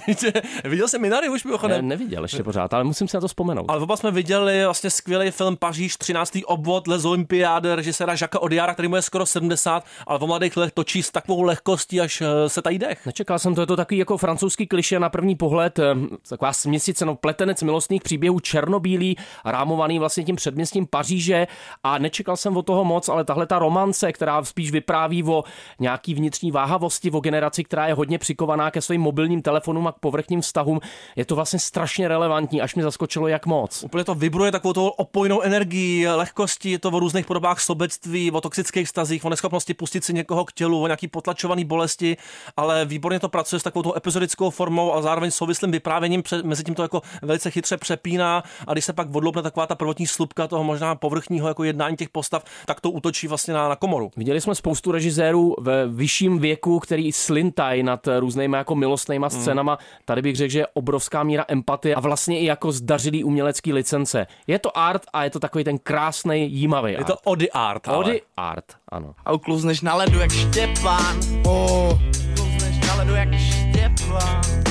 Viděl 0.64 0.88
jsem 0.88 1.00
Mina 1.00 1.19
starý 1.20 1.32
už 1.32 1.44
Ne, 1.44 1.48
mimochodem. 1.48 1.88
neviděl 1.88 2.22
ještě 2.22 2.42
pořád, 2.42 2.74
ale 2.74 2.84
musím 2.84 3.08
si 3.08 3.16
na 3.16 3.20
to 3.20 3.28
vzpomenout. 3.28 3.64
Ale 3.68 3.80
oba 3.80 3.96
jsme 3.96 4.10
viděli 4.10 4.64
vlastně 4.64 4.90
skvělý 4.90 5.30
film 5.30 5.56
Paříž, 5.56 5.96
13. 5.96 6.38
obvod, 6.46 6.86
Les 6.86 7.04
Olympiádes, 7.04 7.76
režiséra 7.76 8.14
Žaka 8.14 8.38
Odiara, 8.42 8.74
který 8.74 8.88
mu 8.88 8.96
je 8.96 9.02
skoro 9.02 9.26
70, 9.26 9.84
ale 10.06 10.18
v 10.18 10.22
mladých 10.22 10.56
letech 10.56 10.72
točí 10.72 11.02
s 11.02 11.10
takovou 11.10 11.42
lehkostí, 11.42 12.00
až 12.00 12.20
eh, 12.20 12.48
se 12.48 12.62
tají 12.62 12.78
dech. 12.78 13.06
Nečekal 13.06 13.38
jsem 13.38 13.54
to, 13.54 13.60
je 13.60 13.66
to 13.66 13.76
takový 13.76 13.98
jako 13.98 14.16
francouzský 14.16 14.66
kliše 14.66 15.00
na 15.00 15.08
první 15.08 15.36
pohled, 15.36 15.78
eh, 15.78 15.94
taková 16.28 16.52
směsice, 16.52 17.04
no 17.04 17.14
pletenec 17.14 17.62
milostných 17.62 18.02
příběhů, 18.02 18.40
černobílý, 18.40 19.16
rámovaný 19.44 19.98
vlastně 19.98 20.24
tím 20.24 20.36
předměstím 20.36 20.86
Paříže 20.86 21.46
a 21.82 21.98
nečekal 21.98 22.36
jsem 22.36 22.56
od 22.56 22.66
toho 22.66 22.84
moc, 22.84 23.08
ale 23.08 23.24
tahle 23.24 23.46
ta 23.46 23.58
romance, 23.58 24.12
která 24.12 24.44
spíš 24.44 24.70
vypráví 24.70 25.24
o 25.24 25.44
nějaký 25.80 26.14
vnitřní 26.14 26.50
váhavosti, 26.50 27.10
o 27.10 27.20
generaci, 27.20 27.64
která 27.64 27.86
je 27.86 27.94
hodně 27.94 28.18
přikovaná 28.18 28.70
ke 28.70 28.80
svým 28.80 29.00
mobilním 29.00 29.42
telefonům 29.42 29.86
a 29.86 29.92
k 29.92 29.98
povrchním 29.98 30.40
vztahům, 30.40 30.80
je 31.16 31.24
to 31.24 31.34
vlastně 31.34 31.58
strašně 31.58 32.08
relevantní, 32.08 32.62
až 32.62 32.74
mi 32.74 32.82
zaskočilo, 32.82 33.28
jak 33.28 33.46
moc. 33.46 33.82
Úplně 33.82 34.04
to 34.04 34.14
vibruje 34.14 34.52
takovou 34.52 34.72
tou 34.72 34.86
opojnou 34.86 35.40
energií, 35.40 36.06
lehkosti, 36.06 36.70
je 36.70 36.78
to 36.78 36.88
o 36.88 37.00
různých 37.00 37.26
podobách 37.26 37.60
sobectví, 37.60 38.30
o 38.30 38.40
toxických 38.40 38.88
stazích, 38.88 39.24
o 39.24 39.28
neschopnosti 39.28 39.74
pustit 39.74 40.04
si 40.04 40.12
někoho 40.12 40.44
k 40.44 40.52
tělu, 40.52 40.82
o 40.82 40.86
nějaký 40.86 41.08
potlačovaný 41.08 41.64
bolesti, 41.64 42.16
ale 42.56 42.84
výborně 42.84 43.20
to 43.20 43.28
pracuje 43.28 43.60
s 43.60 43.62
takovou 43.62 43.96
epizodickou 43.96 44.50
formou 44.50 44.94
a 44.94 45.02
zároveň 45.02 45.30
souvislým 45.30 45.70
vyprávěním, 45.70 46.22
pře- 46.22 46.42
mezi 46.42 46.64
tím 46.64 46.74
to 46.74 46.82
jako 46.82 47.02
velice 47.22 47.50
chytře 47.50 47.76
přepíná 47.76 48.42
a 48.66 48.72
když 48.72 48.84
se 48.84 48.92
pak 48.92 49.14
odloupne 49.14 49.42
taková 49.42 49.66
ta 49.66 49.74
prvotní 49.74 50.06
slupka 50.06 50.46
toho 50.46 50.64
možná 50.64 50.94
povrchního 50.94 51.48
jako 51.48 51.64
jednání 51.64 51.96
těch 51.96 52.08
postav, 52.08 52.44
tak 52.66 52.80
to 52.80 52.90
útočí 52.90 53.28
vlastně 53.28 53.54
na, 53.54 53.68
na 53.68 53.76
komoru. 53.76 54.10
Viděli 54.16 54.40
jsme 54.40 54.54
spoustu 54.54 54.92
režisérů 54.92 55.54
ve 55.60 55.86
vyšším 55.86 56.38
věku, 56.38 56.78
který 56.78 57.12
slintají 57.12 57.82
nad 57.82 58.08
různýma 58.18 58.58
jako 58.58 58.74
milostnýma 58.74 59.30
scénama. 59.30 59.78
Tady 60.04 60.22
bych 60.22 60.36
řekl, 60.36 60.52
že 60.52 60.58
je 60.58 60.66
obrovská 60.90 61.22
míra 61.22 61.44
empatie 61.48 61.94
a 61.94 62.00
vlastně 62.00 62.40
i 62.40 62.44
jako 62.44 62.72
zdařilý 62.72 63.24
umělecký 63.24 63.72
licence. 63.72 64.26
Je 64.46 64.58
to 64.58 64.78
art 64.78 65.02
a 65.12 65.24
je 65.24 65.30
to 65.30 65.40
takový 65.40 65.64
ten 65.64 65.78
krásný, 65.78 66.52
jímavý 66.52 66.92
Je 66.92 67.04
to 67.04 67.16
ody 67.24 67.50
art, 67.50 67.88
ale. 67.88 67.98
Ody 67.98 68.22
art, 68.36 68.64
ano. 68.88 69.14
A 69.24 69.32
uklouzneš 69.32 69.80
na 69.80 69.94
ledu 69.94 70.18
jak 70.18 70.32
Štěpán. 70.32 71.20
Oh. 71.46 71.98
Uklouzneš 72.32 72.86
na 72.86 72.94
ledu 72.94 73.14
jak 73.14 73.28
Štěpán. 73.34 74.69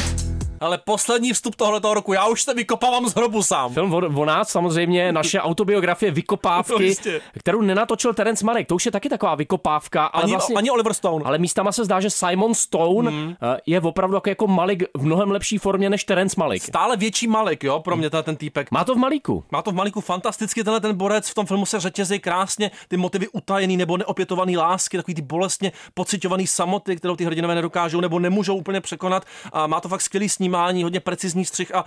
Ale 0.61 0.77
poslední 0.77 1.33
vstup 1.33 1.55
tohoto 1.55 1.93
roku, 1.93 2.13
já 2.13 2.27
už 2.27 2.41
se 2.43 2.53
vykopávám 2.53 3.09
z 3.09 3.15
hrobu 3.15 3.43
sám. 3.43 3.73
Film 3.73 3.93
o, 3.93 3.97
o 3.97 4.25
nás 4.25 4.49
samozřejmě, 4.49 5.11
naše 5.19 5.39
autobiografie 5.41 6.11
No, 6.11 6.15
Vykopávky, 6.15 6.83
jistě. 6.83 7.21
kterou 7.39 7.61
nenatočil 7.61 8.13
Terence 8.13 8.45
Marek. 8.45 8.67
To 8.67 8.75
už 8.75 8.85
je 8.85 8.91
taky 8.91 9.09
taková 9.09 9.35
vykopávka. 9.35 10.05
Ale 10.05 10.23
Ani, 10.23 10.31
vlastně, 10.33 10.55
ani 10.55 10.71
Oliver 10.71 10.93
Stone. 10.93 11.25
ale 11.25 11.37
místama 11.37 11.71
se 11.71 11.85
zdá, 11.85 11.99
že 11.99 12.09
Simon 12.09 12.53
Stone 12.53 13.09
Hmm. 13.11 13.35
eh, 13.41 13.57
je 13.65 13.81
opravdu 13.81 14.15
jako, 14.15 14.29
jako 14.29 14.47
Malik 14.47 14.83
v 14.97 15.05
mnohem 15.05 15.31
lepší 15.31 15.57
formě 15.57 15.89
než 15.89 16.03
Terence 16.03 16.35
Malik. 16.39 16.63
Stále 16.63 16.97
větší 16.97 17.27
Malik, 17.27 17.63
jo, 17.63 17.79
pro 17.79 17.95
mě 17.95 18.09
ten 18.09 18.35
týpek. 18.35 18.71
Má 18.71 18.83
to 18.83 18.95
v 18.95 18.97
Malíku. 18.97 19.43
Má 19.51 19.61
to 19.61 19.71
v 19.71 19.75
Malíku 19.75 20.01
fantasticky, 20.01 20.63
tenhle 20.63 20.79
ten 20.79 20.95
borec 20.95 21.29
v 21.29 21.33
tom 21.33 21.45
filmu 21.45 21.65
se 21.65 21.79
řetězí 21.79 22.19
krásně, 22.19 22.71
ty 22.87 22.97
motivy 22.97 23.27
utajený 23.27 23.77
nebo 23.77 23.97
neopětovaný 23.97 24.57
lásky, 24.57 24.97
takový 24.97 25.15
ty 25.15 25.21
bolestně 25.21 25.71
pocitovaný 25.93 26.47
samoty, 26.47 26.95
kterou 26.95 27.15
ty 27.15 27.25
hrdinové 27.25 27.55
nedokážou 27.55 28.01
nebo 28.01 28.19
nemůžou 28.19 28.55
úplně 28.55 28.81
překonat. 28.81 29.25
A 29.53 29.67
má 29.67 29.79
to 29.79 29.89
fakt 29.89 30.01
skvělý 30.01 30.29
snímání, 30.49 30.83
hodně 30.83 30.99
precizní 30.99 31.45
střih 31.45 31.75
a 31.75 31.85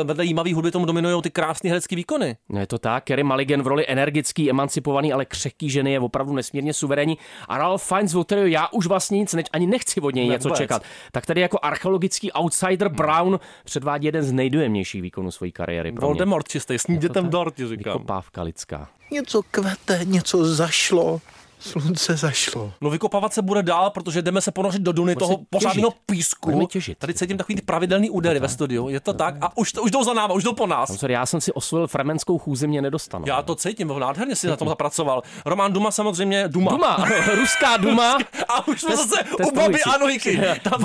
e, 0.00 0.04
vedle 0.04 0.24
jímavý 0.24 0.54
hudby 0.54 0.70
tomu 0.70 0.86
dominují 0.86 1.22
ty 1.22 1.30
krásné 1.30 1.70
herecké 1.70 1.96
výkony. 1.96 2.36
No 2.48 2.60
je 2.60 2.66
to 2.66 2.78
tak, 2.78 3.04
Kerry 3.04 3.22
Mulligan 3.22 3.62
v 3.62 3.66
roli 3.66 3.84
energický, 3.88 4.50
emancipovaný, 4.50 5.12
ale 5.12 5.24
křehký 5.24 5.70
ženy 5.70 5.92
je 5.92 6.00
opravdu 6.00 6.32
nesmírně 6.32 6.74
suverénní. 6.74 7.18
A 7.48 7.58
Ralph 7.58 7.82
Fiennes, 7.82 8.14
od 8.14 8.24
kterého 8.26 8.46
já 8.46 8.68
už 8.72 8.86
vlastně 8.86 9.18
nic 9.18 9.34
neč, 9.34 9.46
ani 9.52 9.66
nechci 9.66 10.00
od 10.00 10.14
něj 10.14 10.28
Ne, 10.28 10.32
něco 10.32 10.48
vůbec. 10.48 10.58
čekat. 10.58 10.82
Tak 11.12 11.26
tady 11.26 11.40
jako 11.40 11.58
archeologický 11.62 12.32
outsider 12.32 12.88
Brown 12.88 13.40
předvádí 13.64 14.06
jeden 14.06 14.22
z 14.22 14.32
nejdojemnějších 14.32 15.02
výkonů 15.02 15.30
své 15.30 15.50
kariéry. 15.50 15.92
Pro 15.92 16.00
mě. 16.00 16.06
Voldemort 16.06 16.48
čistý, 16.48 16.78
s 16.78 16.84
dětem 16.98 17.28
dort, 17.30 17.56
říkám. 17.58 17.68
Vykopávka 17.92 18.42
lidská. 18.42 18.88
Něco 19.10 19.42
kvete, 19.50 20.00
něco 20.04 20.54
zašlo. 20.54 21.20
Slunce 21.68 22.16
zašlo. 22.16 22.72
No 22.80 22.90
vykopávat 22.90 23.34
se 23.34 23.42
bude 23.42 23.62
dál, 23.62 23.90
protože 23.90 24.22
jdeme 24.22 24.40
se 24.40 24.50
ponořit 24.50 24.82
do 24.82 24.92
duny 24.92 25.14
Budeme 25.14 25.28
toho 25.28 25.44
pořádného 25.50 25.92
písku. 26.06 26.50
Budeme 26.50 26.66
těžit. 26.66 26.98
Tady 26.98 27.14
cítím 27.14 27.38
takový 27.38 27.56
ty 27.56 27.62
pravidelný 27.62 28.10
údery 28.10 28.40
ve 28.40 28.48
studiu, 28.48 28.88
je 28.88 29.00
to 29.00 29.12
tak? 29.12 29.34
A 29.40 29.56
už, 29.56 29.72
to, 29.72 29.82
už 29.82 29.90
jdou 29.90 30.04
za 30.04 30.12
náma, 30.12 30.34
už 30.34 30.44
jdou 30.44 30.52
po 30.52 30.66
nás. 30.66 30.98
Sorry, 30.98 31.14
já 31.14 31.26
jsem 31.26 31.40
si 31.40 31.52
osvojil 31.52 31.86
fremenskou 31.86 32.38
chůzi, 32.38 32.66
mě 32.66 32.82
nedostanu. 32.82 33.24
Já 33.28 33.42
to 33.42 33.54
cítím, 33.54 33.88
nádherně 33.98 34.36
si 34.36 34.46
na 34.46 34.56
tom 34.56 34.68
zapracoval. 34.68 35.22
Roman 35.44 35.72
Duma 35.72 35.90
samozřejmě, 35.90 36.48
Duma. 36.48 36.70
Duma, 36.70 36.88
ano, 36.88 37.14
ruská 37.34 37.76
Duma. 37.76 38.18
A 38.48 38.68
už 38.68 38.80
jsme 38.80 38.96
zase 38.96 39.16
u 39.48 39.54
babi 39.54 39.82
Anojky. 39.82 40.40
Tam 40.62 40.84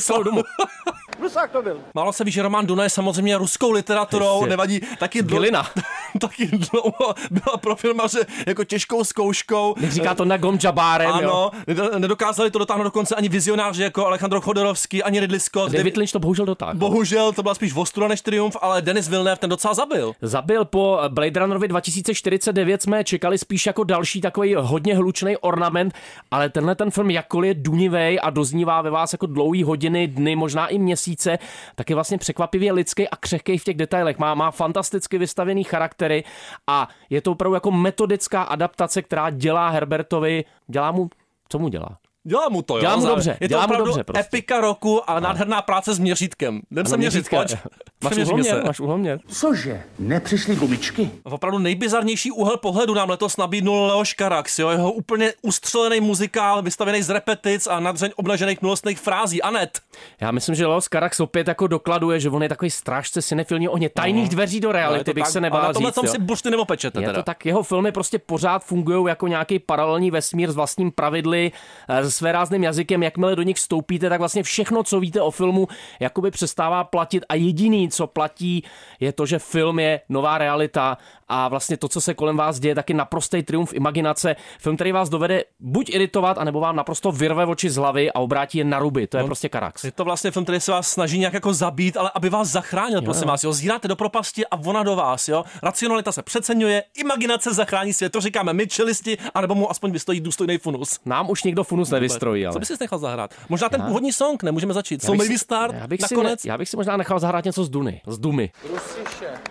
celou 0.00 0.22
Dumu. 0.22 0.42
Rusák 1.20 1.50
to 1.50 1.62
byl. 1.62 1.80
Málo 1.94 2.12
se 2.12 2.24
ví, 2.24 2.30
že 2.32 2.42
Roman 2.42 2.66
Duna 2.66 2.82
je 2.84 2.90
samozřejmě 2.90 3.38
ruskou 3.38 3.70
literaturou, 3.70 4.34
Jistě. 4.36 4.50
nevadí. 4.50 4.80
Taky, 4.98 5.22
Gilina. 5.22 5.66
taky 6.20 6.46
dlouho 6.46 7.14
byla 7.30 7.56
pro 7.56 7.76
filmaře 7.76 8.18
jako 8.46 8.64
těžkou 8.64 9.04
zkouškou. 9.04 9.74
Nech 9.80 9.92
říká 9.92 10.14
to 10.14 10.24
Nagom 10.24 10.58
Jabárem, 10.64 11.10
jo. 11.10 11.14
Ano, 11.14 11.50
ned- 11.68 11.98
nedokázali 11.98 12.50
to 12.50 12.58
dotáhnout 12.58 12.84
do 12.84 12.90
konce 12.90 13.14
ani 13.14 13.28
vizionáři 13.28 13.82
jako 13.82 14.06
Alejandro 14.06 14.40
Chodorovský, 14.40 15.02
ani 15.02 15.20
Ridley 15.20 15.40
Scott. 15.40 15.72
David 15.72 15.96
Lynch 15.96 16.12
to 16.12 16.18
bohužel 16.18 16.46
dotáhl. 16.46 16.74
Bohužel 16.74 17.32
to 17.32 17.42
byla 17.42 17.54
spíš 17.54 17.76
ostuda 17.76 18.08
než 18.08 18.20
triumf, 18.20 18.56
ale 18.60 18.82
Denis 18.82 19.08
Villeneuve 19.08 19.36
ten 19.36 19.50
docela 19.50 19.74
zabil. 19.74 20.12
Zabil 20.22 20.64
po 20.64 20.98
Blade 21.08 21.40
Runnerovi 21.40 21.68
2049 21.68 22.82
jsme 22.82 23.04
čekali 23.04 23.38
spíš 23.38 23.66
jako 23.66 23.84
další 23.84 24.20
takový 24.20 24.54
hodně 24.58 24.96
hlučný 24.96 25.36
ornament, 25.36 25.94
ale 26.30 26.48
tenhle 26.48 26.74
ten 26.74 26.90
film 26.90 27.10
jakkoliv 27.10 27.48
je 27.48 27.54
dunivej 27.54 28.18
a 28.22 28.30
doznívá 28.30 28.82
ve 28.82 28.90
vás 28.90 29.12
jako 29.12 29.26
dlouhý 29.26 29.62
hodiny, 29.62 30.06
dny, 30.08 30.36
možná 30.36 30.66
i 30.66 30.78
měsíce, 31.10 31.38
tak 31.74 31.90
je 31.90 31.94
vlastně 31.94 32.18
překvapivě 32.18 32.72
lidský 32.72 33.08
a 33.08 33.16
křehký 33.16 33.58
v 33.58 33.64
těch 33.64 33.76
detailech. 33.76 34.18
Má, 34.18 34.34
má 34.34 34.50
fantasticky 34.50 35.18
vystavený 35.18 35.64
charaktery 35.64 36.24
a 36.66 36.88
je 37.10 37.20
to 37.20 37.32
opravdu 37.32 37.54
jako 37.54 37.70
metodická 37.70 38.42
adaptace, 38.42 39.02
která 39.02 39.30
dělá 39.30 39.68
Herbertovi, 39.68 40.44
dělá 40.66 40.92
mu, 40.92 41.10
co 41.48 41.58
mu 41.58 41.68
dělá? 41.68 41.98
Dělá 42.24 42.48
mu 42.48 42.62
to, 42.62 42.74
jo. 42.76 42.80
Dělá 42.80 42.96
mu 42.96 43.06
dobře, 43.06 43.30
Je 43.40 43.48
to 43.48 43.52
dělá 43.52 43.60
mu 43.60 43.64
opravdu 43.66 43.84
dobře 43.86 44.04
prostě. 44.04 44.20
epika 44.20 44.60
roku 44.60 45.10
a 45.10 45.20
nádherná 45.20 45.62
práce 45.62 45.94
s 45.94 45.98
měřítkem. 45.98 46.60
Jdem 46.70 46.86
se 46.86 46.96
měřit, 46.96 47.28
pojď. 47.30 47.54
Máš 48.04 48.16
uhloměr, 48.16 48.62
máš 48.66 48.80
uhloměr. 48.80 49.18
Cože? 49.28 49.82
Nepřišly 49.98 50.56
gumičky? 50.56 51.10
Opravdu 51.22 51.58
nejbizarnější 51.58 52.30
úhel 52.30 52.56
pohledu 52.56 52.94
nám 52.94 53.10
letos 53.10 53.36
nabídnul 53.36 53.86
Leoš 53.86 54.14
Karax, 54.14 54.58
jo, 54.58 54.68
jeho 54.68 54.92
úplně 54.92 55.32
ustřelený 55.42 56.00
muzikál, 56.00 56.62
vystavený 56.62 57.02
z 57.02 57.10
repetic 57.10 57.66
a 57.66 57.80
nadřeň 57.80 58.10
obnažených 58.16 58.62
milostných 58.62 58.98
frází. 58.98 59.42
Anet. 59.42 59.80
Já 60.20 60.30
myslím, 60.30 60.54
že 60.54 60.66
Leos 60.66 60.88
Carax 60.88 61.20
opět 61.20 61.48
jako 61.48 61.66
dokladuje, 61.66 62.20
že 62.20 62.30
on 62.30 62.42
je 62.42 62.48
takový 62.48 62.70
strážce 62.70 63.22
cinefilní 63.22 63.68
ohně 63.68 63.88
tajných 63.88 64.28
dveří 64.28 64.60
do 64.60 64.68
No, 64.68 64.72
reality, 64.72 65.04
to 65.04 65.12
bych 65.12 65.24
tak, 65.24 65.32
se 65.32 65.38
a 65.38 65.42
nebál 65.42 65.72
říct. 65.72 65.96
jo. 65.96 66.10
si 66.10 66.18
bušty 66.18 66.50
nepopečete 66.50 67.00
Je 67.00 67.06
teda. 67.06 67.18
to 67.18 67.22
tak, 67.22 67.46
jeho 67.46 67.62
filmy 67.62 67.92
prostě 67.92 68.18
pořád 68.18 68.64
fungují 68.64 69.06
jako 69.08 69.28
nějaký 69.28 69.58
paralelní 69.58 70.10
vesmír 70.10 70.52
s 70.52 70.54
vlastním 70.56 70.90
pravidly, 70.92 71.52
eh, 71.88 72.09
své 72.10 72.32
rázným 72.32 72.64
jazykem. 72.64 73.02
Jakmile 73.02 73.36
do 73.36 73.42
nich 73.42 73.56
vstoupíte, 73.56 74.08
tak 74.08 74.18
vlastně 74.18 74.42
všechno, 74.42 74.82
co 74.82 75.00
víte 75.00 75.20
o 75.22 75.30
filmu, 75.30 75.68
jakoby 76.00 76.30
přestává 76.30 76.84
platit 76.84 77.24
a 77.28 77.34
jediný, 77.34 77.88
co 77.88 78.06
platí, 78.06 78.64
je 79.00 79.12
to, 79.12 79.26
že 79.26 79.38
film 79.38 79.78
je 79.78 80.00
nová 80.08 80.38
realita 80.38 80.98
a 81.28 81.48
vlastně 81.48 81.76
to, 81.76 81.88
co 81.88 82.00
se 82.00 82.14
kolem 82.14 82.36
vás 82.36 82.60
děje, 82.60 82.74
taky 82.74 82.94
naprostý 82.94 83.42
triumf 83.42 83.72
imaginace. 83.72 84.36
Film, 84.58 84.76
který 84.76 84.92
vás 84.92 85.08
dovede 85.08 85.44
buď 85.60 85.90
iritovat, 85.94 86.38
anebo 86.38 86.60
vám 86.60 86.76
naprosto 86.76 87.12
vyrve 87.12 87.46
oči 87.46 87.70
z 87.70 87.76
hlavy 87.76 88.12
a 88.12 88.18
obrátí 88.18 88.58
je 88.58 88.64
na 88.64 88.78
ruby. 88.78 89.06
To 89.06 89.18
je 89.18 89.24
prostě 89.24 89.48
Karax. 89.48 89.84
Je 89.84 89.92
to 89.92 90.04
vlastně 90.04 90.30
film, 90.30 90.44
který 90.44 90.60
se 90.60 90.72
vás 90.72 90.88
snaží 90.88 91.18
nějak 91.18 91.34
jako 91.34 91.54
zabít, 91.54 91.96
ale 91.96 92.10
aby 92.14 92.28
vás 92.28 92.48
zachránil, 92.48 93.02
prosím 93.02 93.28
vás. 93.28 93.44
Jo, 93.44 93.52
zíráte 93.52 93.88
do 93.88 93.96
propasti 93.96 94.46
a 94.46 94.56
ona 94.56 94.82
do 94.82 94.96
vás. 94.96 95.28
Jo. 95.28 95.44
Racionalita 95.62 96.12
se 96.12 96.22
přeceňuje, 96.22 96.82
imaginace 96.94 97.54
zachrání 97.54 97.92
svět. 97.92 98.12
To 98.12 98.20
říkáme 98.20 98.52
my, 98.52 98.66
čelisti, 98.66 99.18
anebo 99.34 99.54
mu 99.54 99.70
aspoň 99.70 99.92
vystojí 99.92 100.20
důstojný 100.20 100.58
funus. 100.58 101.00
Nám 101.04 101.30
už 101.30 101.44
nikdo 101.44 101.64
funus 101.64 101.88
nevystrojí, 102.00 102.46
ale. 102.46 102.52
Co 102.52 102.58
by 102.58 102.66
si 102.66 102.74
nechal 102.80 102.98
zahrát? 102.98 103.34
Možná 103.48 103.68
ten 103.68 103.80
Já? 103.80 103.86
původní 103.86 104.12
song, 104.12 104.42
nemůžeme 104.42 104.74
začít. 104.74 105.02
Já 105.02 105.06
So 105.06 105.12
bych 105.12 105.18
maybe 105.18 105.34
si- 105.38 105.44
start, 105.44 105.74
já 105.74 105.86
bych, 105.86 106.00
si, 106.02 106.14
nakonec. 106.14 106.44
já 106.44 106.58
bych 106.58 106.68
si 106.68 106.76
možná 106.76 106.96
nechal 106.96 107.18
zahrát 107.18 107.44
něco 107.44 107.64
z 107.64 107.68
Duny. 107.68 108.00
Z 108.06 108.18
Dumy. 108.18 108.50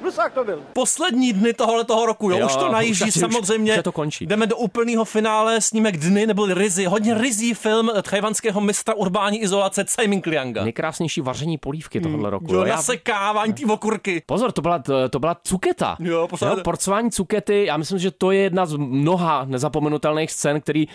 Rusák 0.04 0.34
to 0.34 0.44
byl. 0.44 0.62
Poslední 0.74 1.34
dny 1.34 1.54
tohohle 1.54 1.84
toho 1.86 2.06
roku, 2.06 2.30
jo, 2.32 2.38
Jo, 2.38 2.46
už 2.46 2.56
to 2.56 2.72
najíždí 2.72 3.06
už- 3.08 3.14
samozřejmě. 3.14 3.78
už 3.78 3.84
to 3.84 3.92
končí. 3.92 4.26
Jdeme 4.26 4.48
do 4.48 4.58
úplného 4.58 5.06
finále, 5.06 5.62
snímek 5.62 5.98
Dny, 5.98 6.28
nebyl 6.28 6.54
Rizzy, 6.54 6.86
hodně 6.86 7.14
rizí 7.14 7.54
film 7.54 7.90
tchajvanského 8.02 8.62
mistra 8.62 8.94
urbání 8.94 9.42
izolace 9.42 9.84
Tsai 9.84 10.08
Ming 10.08 10.26
Lianga. 10.26 10.64
Nejkrásnější 10.64 11.22
vaření 11.22 11.58
polívky 11.58 12.02
tohohle 12.02 12.30
roku. 12.30 12.54
Jo, 12.54 12.66
Já- 12.66 12.76
nasekávání 12.76 13.54
té 13.54 13.66
okurky. 13.74 14.24
Pozor, 14.26 14.52
to 14.52 14.62
byla, 14.62 14.84
to, 15.10 15.20
byla 15.20 15.38
cuketa. 15.44 15.98
Jo, 16.00 16.28
posledně. 16.28 16.64
porcování 16.64 17.12
cukety, 17.12 17.66
já 17.66 17.78
myslím, 17.78 18.00
že 18.00 18.12
to 18.12 18.32
je 18.32 18.40
jedna 18.42 18.66
z 18.66 18.76
mnoha 18.76 19.46
nezapomenutelných 19.46 20.32
scén, 20.32 20.62
který 20.62 20.88
uh, 20.88 20.94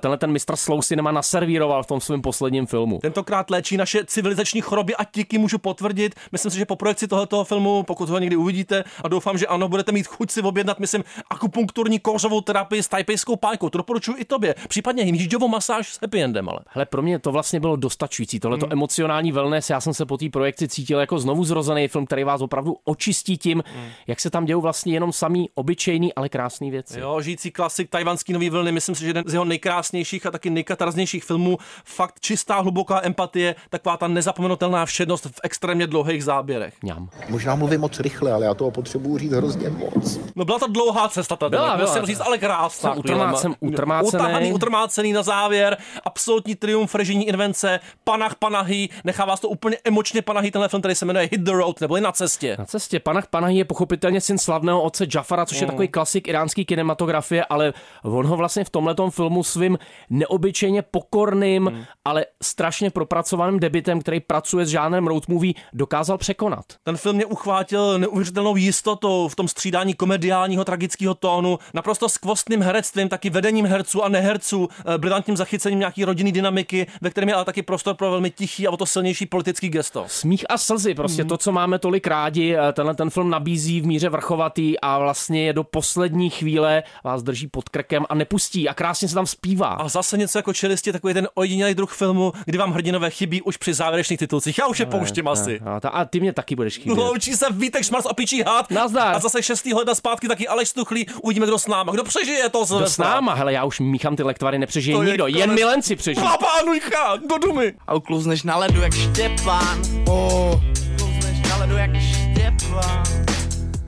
tenhle 0.00 0.18
ten 0.18 0.30
mistr 0.32 0.56
Slou 0.56 0.82
si 0.82 0.95
Cinema 0.96 1.12
naservíroval 1.12 1.82
v 1.82 1.86
tom 1.86 2.00
svém 2.00 2.22
posledním 2.22 2.66
filmu. 2.66 2.98
Tentokrát 2.98 3.50
léčí 3.50 3.76
naše 3.76 4.04
civilizační 4.04 4.60
choroby 4.60 4.96
a 4.96 5.04
díky 5.14 5.38
můžu 5.38 5.58
potvrdit. 5.58 6.14
Myslím 6.32 6.50
si, 6.52 6.58
že 6.58 6.64
po 6.64 6.76
projekci 6.76 7.08
tohoto 7.08 7.44
filmu, 7.44 7.82
pokud 7.82 8.08
ho 8.08 8.18
někdy 8.18 8.36
uvidíte, 8.36 8.84
a 9.04 9.08
doufám, 9.08 9.38
že 9.38 9.46
ano, 9.46 9.68
budete 9.68 9.92
mít 9.92 10.06
chuť 10.06 10.30
si 10.30 10.42
objednat, 10.42 10.80
myslím, 10.80 11.04
akupunkturní 11.30 11.98
kouřovou 11.98 12.40
terapii 12.40 12.82
s 12.82 12.88
tajpejskou 12.88 13.36
pájkou. 13.36 13.70
To 13.70 13.78
doporučuji 13.78 14.16
i 14.18 14.24
tobě. 14.24 14.54
Případně 14.68 15.04
hýžďovou 15.04 15.48
masáž 15.48 15.92
s 15.92 16.00
happy 16.00 16.22
endem, 16.22 16.48
ale. 16.48 16.58
Hele, 16.68 16.86
pro 16.86 17.02
mě 17.02 17.18
to 17.18 17.32
vlastně 17.32 17.60
bylo 17.60 17.76
dostačující. 17.76 18.40
Tohleto 18.40 18.66
Hmm. 18.66 18.72
emocionální 18.72 19.32
wellness, 19.32 19.70
já 19.70 19.80
jsem 19.80 19.94
se 19.94 20.06
po 20.06 20.16
té 20.16 20.28
projekci 20.28 20.68
cítil 20.68 20.98
jako 21.00 21.18
znovu 21.18 21.44
zrozený 21.44 21.88
film, 21.88 22.06
který 22.06 22.24
vás 22.24 22.40
opravdu 22.40 22.76
očistí 22.84 23.38
tím, 23.38 23.62
Hmm. 23.74 23.88
jak 24.06 24.20
se 24.20 24.30
tam 24.30 24.44
dějou 24.44 24.60
vlastně 24.60 24.92
jenom 24.92 25.12
samý 25.12 25.48
obyčejný, 25.54 26.14
ale 26.14 26.28
krásný 26.28 26.70
věci. 26.70 27.00
Jo, 27.00 27.20
žijící 27.20 27.50
klasik 27.50 27.90
tajvanský 27.90 28.32
nový 28.32 28.50
vlny, 28.50 28.72
myslím 28.72 28.94
si, 28.94 29.00
že 29.00 29.08
jeden 29.08 29.24
z 29.26 29.32
jeho 29.32 29.44
nejkrásnějších 29.44 30.26
a 30.26 30.30
taky 30.30 30.50
nejkatarznějších 30.86 31.24
filmů. 31.24 31.58
Fakt 31.84 32.20
čistá, 32.20 32.60
hluboká 32.60 33.00
empatie, 33.04 33.54
taková 33.70 33.96
ta 33.96 34.08
nezapomenutelná 34.08 34.86
všednost 34.86 35.26
v 35.26 35.40
extrémně 35.42 35.86
dlouhých 35.86 36.24
záběrech. 36.24 36.74
Mňam. 36.82 37.08
Možná 37.28 37.54
mluvím 37.54 37.80
moc 37.80 38.00
rychle, 38.00 38.32
ale 38.32 38.46
já 38.46 38.54
toho 38.54 38.70
potřebuji 38.70 39.18
říct 39.18 39.32
hrozně 39.32 39.70
moc. 39.70 40.18
No 40.36 40.44
byla 40.44 40.58
to 40.58 40.66
dlouhá 40.66 41.08
cesta 41.08 41.36
tady, 41.36 41.50
Byla, 41.50 41.76
byla. 41.76 42.04
říct, 42.04 42.20
ale 42.20 42.38
krásná. 42.38 42.94
Jsem 42.94 43.02
utrmá- 43.02 43.34
jsem 43.34 43.54
utrmácený. 43.60 44.08
Utahaný, 44.22 44.52
utrmácený 44.52 45.12
na 45.12 45.22
závěr, 45.22 45.76
absolutní 46.04 46.54
triumf 46.54 46.94
režijní 46.94 47.28
invence, 47.28 47.80
panach 48.04 48.34
panahy, 48.34 48.88
nechá 49.04 49.24
vás 49.24 49.40
to 49.40 49.48
úplně 49.48 49.76
emočně 49.84 50.22
panahy, 50.22 50.50
tenhle 50.50 50.68
film, 50.68 50.80
který 50.82 50.94
se 50.94 51.04
jmenuje 51.04 51.28
Hit 51.32 51.40
the 51.40 51.52
Road, 51.52 51.80
nebo 51.80 51.96
na 51.96 52.12
cestě. 52.12 52.56
Na 52.58 52.64
cestě 52.64 53.00
Panach 53.00 53.26
Panahi 53.26 53.56
je 53.58 53.64
pochopitelně 53.64 54.20
syn 54.20 54.38
slavného 54.38 54.82
otce 54.82 55.06
Jafara, 55.14 55.46
což 55.46 55.60
je 55.60 55.66
Mm. 55.66 55.70
takový 55.70 55.88
klasik 55.88 56.28
iránský 56.28 56.64
kinematografie, 56.64 57.44
ale 57.44 57.72
on 58.02 58.26
ho 58.26 58.36
vlastně 58.36 58.64
v 58.64 58.70
tomhletom 58.70 59.10
filmu 59.10 59.44
svým 59.44 59.78
neobyčejně 60.10 60.75
pokorným, 60.82 61.62
Mm. 61.62 61.84
ale 62.04 62.24
strašně 62.42 62.90
propracovaným 62.90 63.60
debitem, 63.60 64.00
který 64.00 64.20
pracuje 64.20 64.66
s 64.66 64.68
žánrem 64.68 65.06
road 65.06 65.28
movie, 65.28 65.54
dokázal 65.72 66.18
překonat. 66.18 66.64
Ten 66.84 66.96
film 66.96 67.16
mě 67.16 67.26
uchvátil 67.26 67.98
neuvěřitelnou 67.98 68.56
jistotou 68.56 69.28
v 69.28 69.36
tom 69.36 69.48
střídání 69.48 69.94
komediálního 69.94 70.64
tragického 70.64 71.14
tónu, 71.14 71.58
naprosto 71.74 72.08
skvostným 72.08 72.62
herectvím, 72.62 73.08
taky 73.08 73.30
vedením 73.30 73.66
herců 73.66 74.04
a 74.04 74.08
neherců, 74.08 74.68
eh, 74.94 74.98
brilantním 74.98 75.36
zachycením 75.36 75.78
nějaký 75.78 76.04
rodinný 76.04 76.32
dynamiky, 76.32 76.86
ve 77.00 77.10
kterém 77.10 77.28
je 77.28 77.34
ale 77.34 77.44
taky 77.44 77.62
prostor 77.62 77.94
pro 77.94 78.10
velmi 78.10 78.30
tichý 78.30 78.66
a 78.66 78.70
o 78.70 78.76
to 78.76 78.86
silnější 78.86 79.26
politický 79.26 79.68
gesto. 79.68 80.04
Smích 80.08 80.44
a 80.48 80.58
slzy, 80.58 80.94
prostě 80.94 81.22
Mhm. 81.22 81.28
to, 81.28 81.36
co 81.38 81.52
máme 81.52 81.78
tolik 81.78 82.06
rádi, 82.06 82.56
eh, 82.56 82.72
tenhle 82.72 82.94
ten 82.94 83.10
film 83.10 83.30
nabízí 83.30 83.80
v 83.80 83.86
míře 83.86 84.08
vrchovatý 84.08 84.80
a 84.80 84.98
vlastně 84.98 85.44
je 85.46 85.52
do 85.52 85.64
poslední 85.64 86.30
chvíle 86.30 86.82
vás 87.04 87.22
drží 87.22 87.46
pod 87.48 87.68
krkem 87.68 88.04
a 88.08 88.14
nepustí 88.14 88.68
a 88.68 88.74
krásně 88.74 89.08
se 89.08 89.14
tam 89.14 89.26
zpívá. 89.26 89.66
A 89.68 89.88
zase 89.88 90.18
něco 90.18 90.38
jako 90.38 90.52
čelisti, 90.66 90.92
takový 90.92 91.14
ten 91.14 91.28
ojedinělý 91.34 91.74
druh 91.74 91.92
filmu, 91.92 92.32
kdy 92.44 92.58
vám 92.58 92.72
hrdinové 92.72 93.10
chybí 93.10 93.42
už 93.42 93.56
při 93.56 93.74
závěrečných 93.74 94.18
titulcích. 94.18 94.58
Já 94.58 94.66
už 94.66 94.80
je 94.80 94.86
pouštím 94.86 95.28
asi. 95.28 95.60
A, 95.64 95.80
a, 95.84 95.88
a 95.88 96.04
ty 96.04 96.20
mě 96.20 96.32
taky 96.32 96.56
budeš 96.56 96.78
chybět. 96.78 96.98
Loučí 96.98 97.34
se 97.34 97.46
Vítek 97.50 97.84
Šmars 97.84 98.06
opičí 98.06 98.42
had. 98.42 98.70
Nazdar. 98.70 99.16
A 99.16 99.18
zase 99.18 99.42
6. 99.42 99.66
ledna 99.66 99.94
zpátky 99.94 100.28
taky 100.28 100.48
Aleš 100.48 100.68
Stuchlý. 100.68 101.06
Uvidíme, 101.22 101.46
kdo 101.46 101.58
s 101.58 101.66
náma. 101.66 101.92
Kdo 101.92 102.04
přežije 102.04 102.48
to 102.48 102.64
Kdo 102.64 102.86
s 102.86 102.98
náma? 102.98 103.34
Hele, 103.34 103.52
já 103.52 103.64
už 103.64 103.80
míchám 103.80 104.16
ty 104.16 104.22
lektvary, 104.22 104.58
nepřežije 104.58 104.96
To 104.96 105.02
je 105.02 105.08
nikdo, 105.08 105.26
jen 105.26 105.40
konec. 105.40 105.54
milenci 105.54 105.96
přežijí. 105.96 106.26
Papánujka, 106.26 107.16
do 107.16 107.38
dumy. 107.38 107.72
A 107.86 107.94
uklouzneš 107.94 108.42
na 108.42 108.56
ledu 108.56 108.80
jak 108.80 108.94
Štěpán. 108.94 109.82
Oh. 110.08 110.60
Uklouzneš 110.94 111.48
na 111.48 111.56
ledu 111.56 111.76
jak 111.76 111.90
Štěpán. 112.00 113.02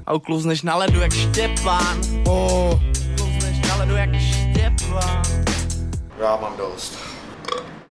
A 0.07 0.15
uklouzneš 0.15 0.63
na 0.63 0.77
ledu 0.77 1.01
jak 1.01 1.13
Štěpán. 1.13 2.01
Oh. 2.27 2.81
Uklouzneš 3.13 3.69
na 3.69 3.77
ledu 3.77 3.97
jak 3.97 4.11
Štěpán. 4.21 5.38
Já 6.19 6.37
mám 6.37 6.57
dost. 6.57 7.08